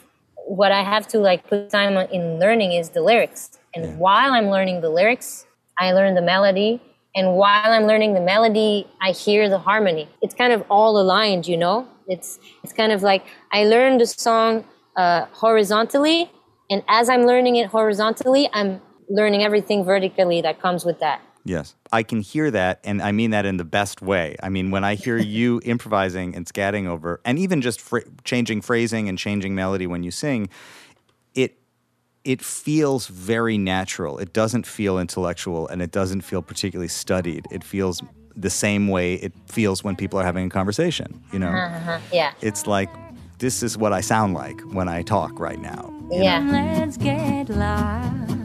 [0.46, 3.50] what I have to like put time in learning is the lyrics.
[3.74, 5.48] And while I'm learning the lyrics,
[5.80, 6.80] I learn the melody.
[7.16, 10.10] And while I'm learning the melody, I hear the harmony.
[10.22, 11.88] It's kind of all aligned, you know.
[12.08, 16.32] It's it's kind of like I learned the song uh, horizontally,
[16.70, 21.22] and as I'm learning it horizontally, I'm learning everything vertically that comes with that.
[21.46, 21.76] Yes.
[21.92, 24.36] I can hear that, and I mean that in the best way.
[24.42, 28.62] I mean, when I hear you improvising and scatting over, and even just fr- changing
[28.62, 30.50] phrasing and changing melody when you sing,
[32.26, 34.18] it feels very natural.
[34.18, 37.46] It doesn't feel intellectual, and it doesn't feel particularly studied.
[37.52, 38.02] It feels
[38.36, 41.22] the same way it feels when people are having a conversation.
[41.32, 42.00] You know, Uh-huh.
[42.12, 42.90] Yeah, it's like
[43.40, 45.92] this is what I sound like when I talk right now.
[46.10, 46.40] yeah.
[46.40, 48.38] Let's get lost.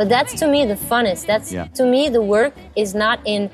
[0.00, 1.26] But that's to me the funnest.
[1.26, 1.66] That's Yeah.
[1.78, 3.50] to me the work is not in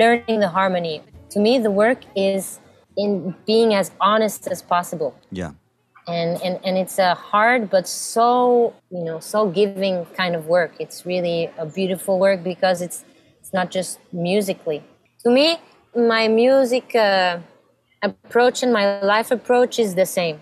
[0.00, 1.02] learning the harmony.
[1.32, 2.58] To me the work is
[2.96, 5.12] in being as honest as possible.
[5.30, 5.50] Yeah.
[6.08, 10.72] And and, and it's a hard but so you know so giving kind of work.
[10.84, 13.04] It's really a beautiful work because it's
[13.40, 14.80] it's not just musically.
[15.22, 15.46] To me,
[15.94, 17.40] my music uh,
[18.08, 20.36] approach and my life approach is the same.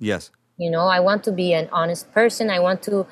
[0.00, 0.32] Yes.
[0.64, 2.50] You know, I want to be an honest person.
[2.50, 3.06] I want to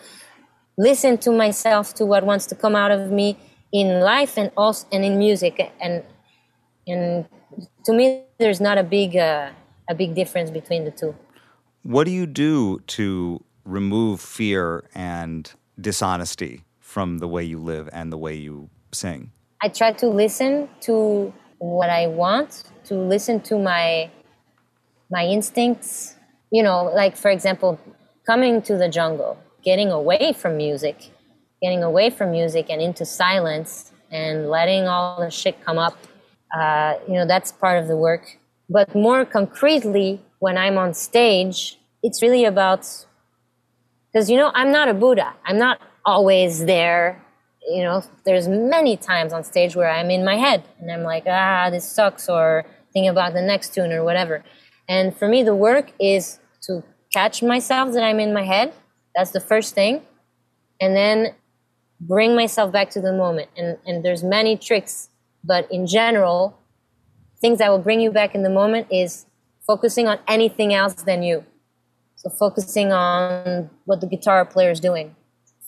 [0.76, 3.36] listen to myself to what wants to come out of me
[3.72, 5.72] in life and also and in music.
[5.80, 6.02] And
[6.86, 7.26] and
[7.84, 9.50] to me, there's not a big uh,
[9.88, 11.14] a big difference between the two.
[11.82, 18.12] What do you do to remove fear and dishonesty from the way you live and
[18.12, 19.30] the way you sing?
[19.62, 24.10] I try to listen to what I want, to listen to my
[25.10, 26.14] my instincts.
[26.50, 27.78] You know, like for example,
[28.26, 31.10] coming to the jungle, getting away from music,
[31.60, 35.98] getting away from music and into silence and letting all the shit come up.
[36.56, 38.38] Uh, you know, that's part of the work.
[38.70, 42.86] But more concretely, when I'm on stage, it's really about
[44.16, 47.22] because you know i'm not a buddha i'm not always there
[47.68, 51.24] you know there's many times on stage where i'm in my head and i'm like
[51.26, 54.42] ah this sucks or thinking about the next tune or whatever
[54.88, 58.72] and for me the work is to catch myself that i'm in my head
[59.16, 60.02] that's the first thing.
[60.80, 61.34] And then
[62.00, 63.48] bring myself back to the moment.
[63.56, 65.08] And and there's many tricks
[65.46, 66.58] but in general
[67.40, 69.26] things that will bring you back in the moment is
[69.66, 71.44] focusing on anything else than you.
[72.16, 75.14] So focusing on what the guitar player is doing,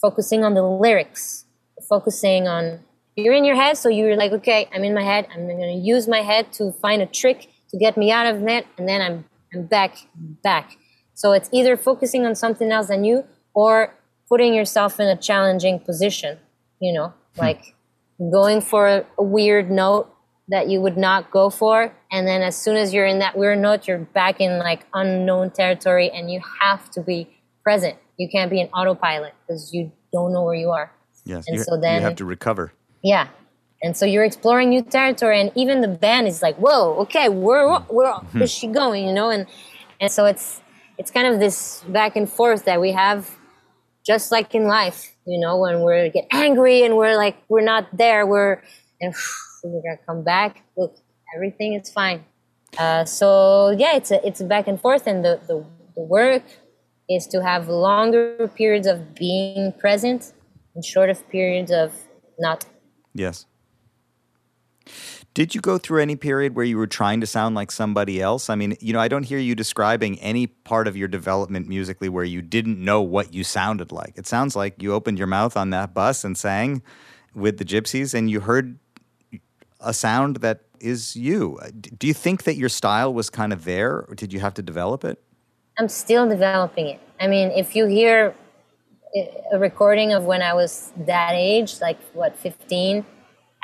[0.00, 1.44] focusing on the lyrics,
[1.88, 2.80] focusing on
[3.16, 5.26] you're in your head, so you're like, okay, I'm in my head.
[5.34, 8.64] I'm to use my head to find a trick to get me out of that,
[8.78, 9.98] and then I'm I'm back
[10.42, 10.76] back.
[11.14, 13.24] So it's either focusing on something else than you,
[13.58, 13.92] or
[14.28, 16.38] putting yourself in a challenging position.
[16.80, 17.40] You know, hmm.
[17.40, 17.74] like
[18.18, 20.08] going for a, weird note
[20.48, 23.58] that you would not go for and then as soon as you're in that weird
[23.58, 27.28] note you're back in like unknown territory and you have to be
[27.62, 30.90] present you can't be an autopilot because you don't know where you are
[31.24, 31.44] Yes.
[31.46, 32.72] And so then you have to recover.
[33.02, 33.28] yeah
[33.82, 37.68] and so you're exploring new territory and even the band is like whoa okay where
[37.96, 38.42] where hmm.
[38.42, 39.46] is she going you know and
[40.00, 40.60] and so it's
[40.96, 43.37] it's kind of this back and forth that we have
[44.08, 47.84] just like in life you know when we're get angry and we're like we're not
[47.96, 48.62] there we're
[49.00, 49.14] and
[49.64, 50.62] we're gonna come back.
[50.76, 50.96] Look,
[51.34, 52.24] everything is fine.
[52.78, 56.42] Uh, so yeah, it's a it's a back and forth, and the, the the work
[57.08, 60.32] is to have longer periods of being present
[60.74, 61.92] and shorter periods of
[62.38, 62.66] not.
[63.14, 63.46] Yes.
[65.38, 68.50] Did you go through any period where you were trying to sound like somebody else?
[68.50, 72.08] I mean, you know, I don't hear you describing any part of your development musically
[72.08, 74.14] where you didn't know what you sounded like.
[74.18, 76.82] It sounds like you opened your mouth on that bus and sang
[77.36, 78.80] with the Gypsies and you heard
[79.78, 81.60] a sound that is you.
[81.96, 84.62] Do you think that your style was kind of there or did you have to
[84.62, 85.22] develop it?
[85.78, 87.00] I'm still developing it.
[87.20, 88.34] I mean, if you hear
[89.14, 93.06] eh, a recording of when I was that age, like what, 15,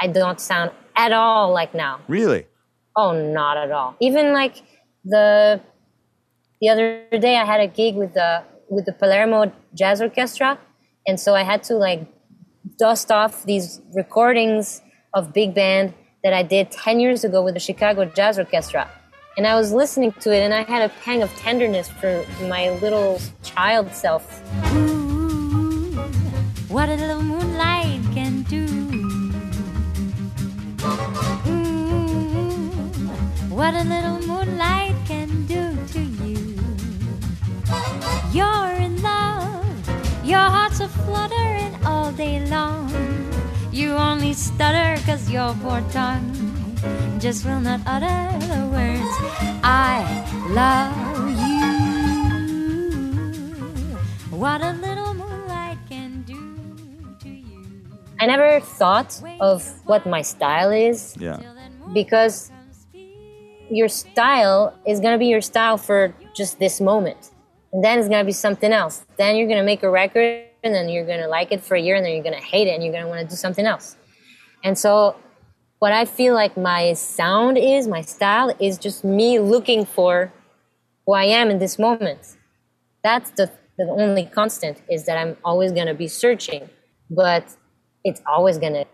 [0.01, 2.01] I don't sound at all like now.
[2.09, 2.47] Really?
[2.97, 3.97] Oh, not at all.
[4.01, 4.63] Even like
[5.05, 5.61] the
[6.61, 10.59] the other day, I had a gig with the with the Palermo Jazz Orchestra,
[11.07, 12.07] and so I had to like
[12.79, 14.81] dust off these recordings
[15.13, 18.89] of big band that I did ten years ago with the Chicago Jazz Orchestra,
[19.37, 22.71] and I was listening to it, and I had a pang of tenderness for my
[22.81, 24.25] little child self.
[24.75, 25.93] Ooh,
[26.69, 27.34] what a little
[33.65, 36.37] what a little moonlight can do to you.
[38.31, 39.65] You're in love,
[40.23, 42.93] your heart's a fluttering all day long.
[43.73, 46.29] You only stutter cause your poor tongue
[47.19, 49.15] just will not utter the words
[49.65, 50.05] I
[50.53, 51.65] love you.
[54.37, 56.37] What a little moonlight can do
[57.21, 57.65] to you.
[58.21, 61.41] I never thought of what my style is Yeah.
[61.95, 62.51] because
[63.71, 67.31] your style is going to be your style for just this moment.
[67.73, 69.05] And then it's going to be something else.
[69.17, 71.75] Then you're going to make a record and then you're going to like it for
[71.77, 73.27] a year and then you're going to hate it and you're going to want to
[73.27, 73.97] do something else.
[74.63, 75.17] And so,
[75.81, 80.33] what I feel like my sound is, my style is just me looking for
[81.05, 82.37] who I am in this moment.
[83.03, 86.71] That's the, the only constant is that I'm always going to be searching,
[87.11, 87.55] but
[88.03, 88.87] it's always going to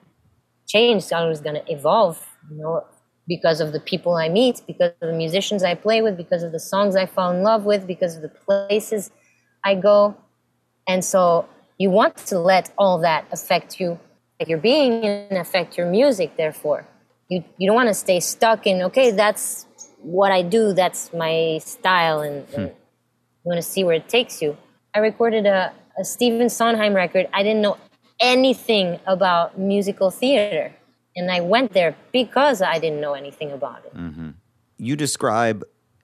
[0.67, 1.03] change.
[1.03, 2.85] It's always going to evolve, you know,
[3.31, 6.51] because of the people I meet, because of the musicians I play with, because of
[6.51, 9.13] the songs I fall in love with, because of the places
[9.65, 10.17] I go.
[10.89, 14.01] And so you want to let all that affect you,
[14.41, 16.89] like your being and affect your music, therefore.
[17.29, 19.65] You, you don't want to stay stuck in, okay, that's
[20.03, 22.61] what I do, that's my style, and, hmm.
[22.63, 24.57] and you want to see where it takes you.
[24.93, 27.29] I recorded a, a Stephen Sondheim record.
[27.33, 27.79] I didn't know
[28.19, 30.75] anything about musical theater.
[31.21, 33.95] And I went there because I didn't know anything about it.
[33.95, 34.31] Mm-hmm.
[34.79, 35.63] you describe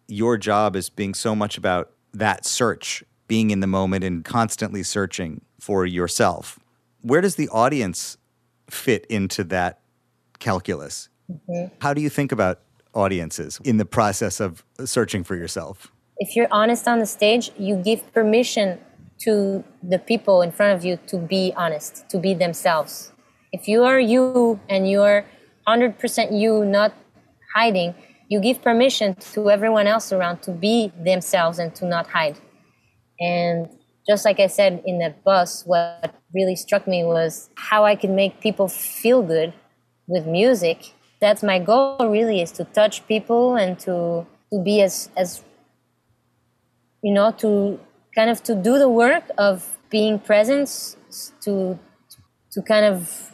[0.08, 4.82] your job as being so much about that search, being in the moment and constantly
[4.82, 6.60] searching for yourself.
[7.00, 8.18] Where does the audience
[8.68, 9.80] fit into that
[10.38, 11.08] calculus?
[11.32, 11.74] Mm-hmm.
[11.80, 12.60] How do you think about
[12.92, 15.90] audiences in the process of searching for yourself?
[16.18, 18.78] If you're honest on the stage, you give permission
[19.20, 23.12] to the people in front of you to be honest, to be themselves.
[23.53, 25.24] If you are you and you're
[25.66, 26.92] 100% you, not
[27.55, 27.94] hiding,
[28.28, 32.38] you give permission to everyone else around to be themselves and to not hide.
[33.20, 33.68] And
[34.07, 38.11] just like I said in that bus, what really struck me was how I could
[38.11, 39.53] make people feel good
[40.07, 40.92] with music.
[41.20, 45.42] That's my goal really is to touch people and to to be as as
[47.03, 47.80] you know to
[48.14, 50.97] kind of to do the work of being present
[51.40, 51.78] to
[52.53, 53.32] to kind of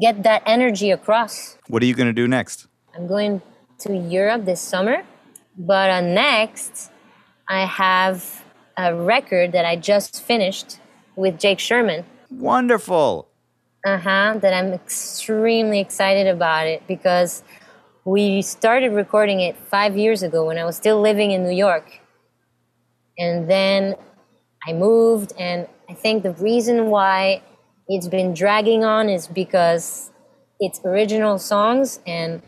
[0.00, 1.58] get that energy across.
[1.68, 2.66] What are you going to do next?
[2.94, 3.42] I'm going
[3.80, 5.02] to Europe this summer,
[5.56, 6.90] but uh, next
[7.48, 8.44] I have
[8.76, 10.78] a record that I just finished
[11.16, 12.04] with Jake Sherman.
[12.30, 13.28] Wonderful.
[13.84, 14.38] Uh huh.
[14.40, 17.42] That I'm extremely excited about it because
[18.04, 22.00] we started recording it five years ago when I was still living in New York.
[23.18, 23.96] And then
[24.66, 27.42] I moved, and I think the reason why
[27.88, 30.10] it's been dragging on is because
[30.60, 32.42] it's original songs, and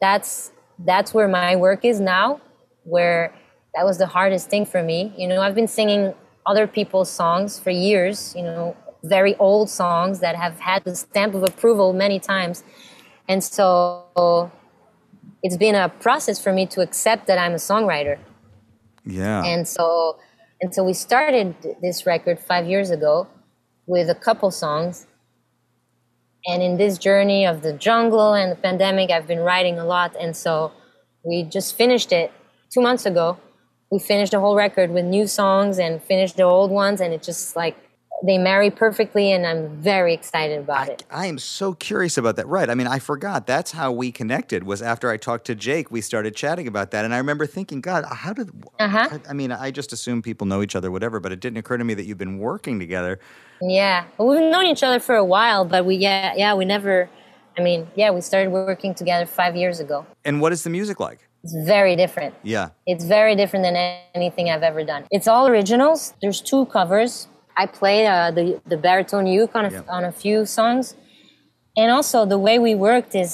[0.00, 0.52] that's
[0.84, 2.40] that's where my work is now.
[2.84, 3.32] Where
[3.74, 5.12] that was the hardest thing for me.
[5.16, 6.14] You know, I've been singing
[6.46, 8.34] other people's songs for years.
[8.36, 12.64] You know, very old songs that have had the stamp of approval many times,
[13.28, 14.50] and so
[15.42, 18.18] it's been a process for me to accept that I'm a songwriter
[19.04, 19.42] Yeah.
[19.44, 20.18] and so
[20.60, 23.26] and so we started this record five years ago
[23.90, 25.08] with a couple songs.
[26.46, 30.14] And in this journey of the jungle and the pandemic i've been writing a lot.
[30.18, 30.72] And so
[31.24, 32.32] we just finished it
[32.72, 33.38] two months ago.
[33.90, 37.00] We finished the whole record with new songs and finished the old ones.
[37.00, 37.76] And it just like
[38.24, 41.04] they marry perfectly, and I'm very excited about it.
[41.10, 42.46] I am so curious about that.
[42.46, 42.68] Right.
[42.68, 43.46] I mean, I forgot.
[43.46, 44.64] That's how we connected.
[44.64, 47.80] Was after I talked to Jake, we started chatting about that, and I remember thinking,
[47.80, 48.50] God, how did?
[48.78, 49.08] Uh-huh.
[49.12, 51.20] I, I mean, I just assume people know each other, whatever.
[51.20, 53.18] But it didn't occur to me that you've been working together.
[53.62, 57.08] Yeah, well, we've known each other for a while, but we yeah yeah we never.
[57.58, 60.06] I mean, yeah, we started working together five years ago.
[60.24, 61.28] And what is the music like?
[61.42, 62.34] It's very different.
[62.42, 62.70] Yeah.
[62.86, 63.76] It's very different than
[64.14, 65.04] anything I've ever done.
[65.10, 66.14] It's all originals.
[66.22, 67.28] There's two covers.
[67.62, 69.96] I play uh, the the baritone uke on a, Yeah.
[69.96, 70.84] on a few songs,
[71.80, 73.32] and also the way we worked is,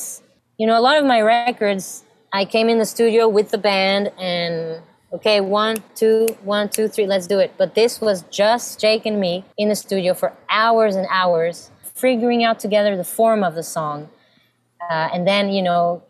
[0.61, 1.85] you know, a lot of my records.
[2.41, 4.55] I came in the studio with the band and
[5.17, 7.51] okay, one, two, one, two, three, let's do it.
[7.61, 10.29] But this was just Jake and me in the studio for
[10.63, 11.71] hours and hours,
[12.05, 13.99] figuring out together the form of the song,
[14.91, 16.03] uh, and then you know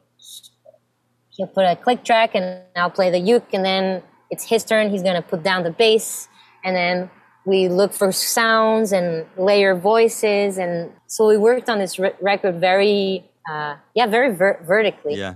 [1.37, 2.47] he'll put a click track and
[2.83, 4.03] I'll play the uke and then
[4.33, 4.85] it's his turn.
[4.95, 6.29] He's gonna put down the bass
[6.65, 7.11] and then
[7.47, 12.61] we look for sounds and layer voices and so we worked on this re- record
[12.61, 15.35] very uh, yeah very ver- vertically Yeah.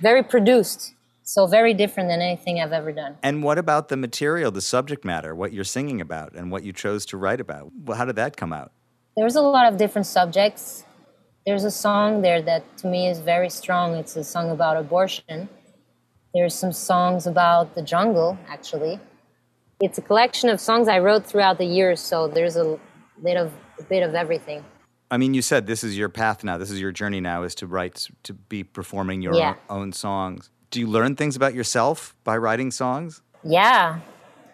[0.00, 3.18] very produced so very different than anything I've ever done.
[3.22, 6.72] And what about the material, the subject matter, what you're singing about, and what you
[6.72, 7.70] chose to write about?
[7.84, 8.72] Well, how did that come out?
[9.14, 10.86] There's a lot of different subjects.
[11.44, 13.94] There's a song there that to me is very strong.
[13.96, 15.50] It's a song about abortion.
[16.32, 18.98] There's some songs about the jungle, actually.
[19.80, 22.78] It's a collection of songs I wrote throughout the years, so there's a
[23.22, 24.64] bit of a bit of everything.
[25.10, 26.58] I mean, you said this is your path now.
[26.58, 29.54] This is your journey now, is to write, to be performing your Yeah.
[29.70, 30.50] own songs.
[30.70, 33.22] Do you learn things about yourself by writing songs?
[33.44, 34.00] Yeah,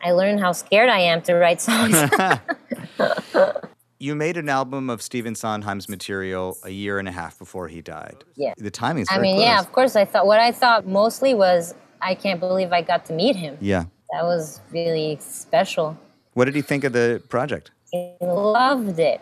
[0.04, 1.96] I learned how scared I am to write songs.
[4.00, 7.80] You made an album of Stephen Sondheim's material a year and a half before he
[7.80, 8.16] died.
[8.36, 8.52] Yeah.
[8.58, 9.46] The timing's I mean, close.
[9.46, 9.96] yeah, of course.
[9.96, 13.56] I thought what I thought mostly was I can't believe I got to meet him.
[13.62, 13.84] Yeah.
[14.14, 15.98] That was really special.
[16.34, 17.72] What did he think of the project?
[17.90, 19.20] He loved it.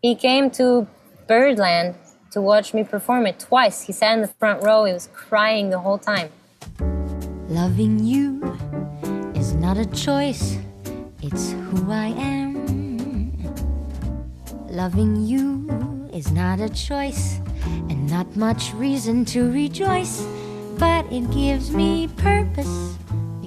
[0.00, 0.86] He came to
[1.26, 1.96] Birdland
[2.30, 3.82] to watch me perform it twice.
[3.82, 4.84] He sat in the front row.
[4.84, 6.30] He was crying the whole time.
[7.50, 8.40] Loving you
[9.34, 10.56] is not a choice,
[11.20, 13.36] it's who I am.
[14.70, 17.38] Loving you is not a choice,
[17.90, 20.26] and not much reason to rejoice,
[20.78, 22.95] but it gives me purpose.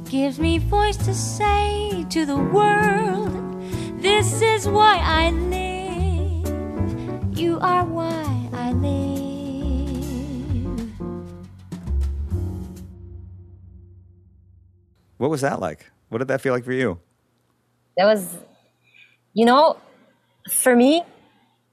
[0.10, 3.62] It gives me voice to say to the world,
[4.02, 7.38] This is why I live.
[7.38, 10.90] You are why I live.
[15.18, 15.92] What was that like?
[16.08, 17.00] What did that feel like for you?
[17.96, 18.36] That was,
[19.36, 19.78] you know,
[20.50, 21.04] for me,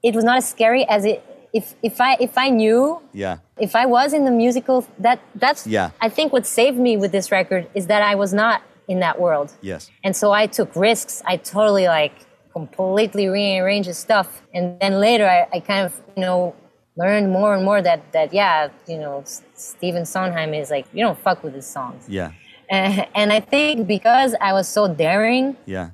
[0.03, 1.23] it was not as scary as it.
[1.59, 2.81] If if I if I knew
[3.23, 3.35] Yeah.
[3.67, 5.87] if I was in the musical, that that's Yeah.
[6.05, 8.57] I think what saved me with this record is that I was not
[8.93, 9.49] in that world.
[9.71, 9.81] Yes.
[10.05, 11.13] And so I took risks.
[11.31, 12.15] I totally like
[12.57, 14.27] completely rearranged the stuff.
[14.55, 16.55] And then later I, I kind of, you know,
[17.03, 21.01] learned more and more that, that yeah, you know, S- Stephen Sondheim is like, you
[21.05, 22.01] don't fuck with his songs.
[22.19, 22.31] Yeah.
[22.69, 25.87] And, and I think because I was so daring, Yeah.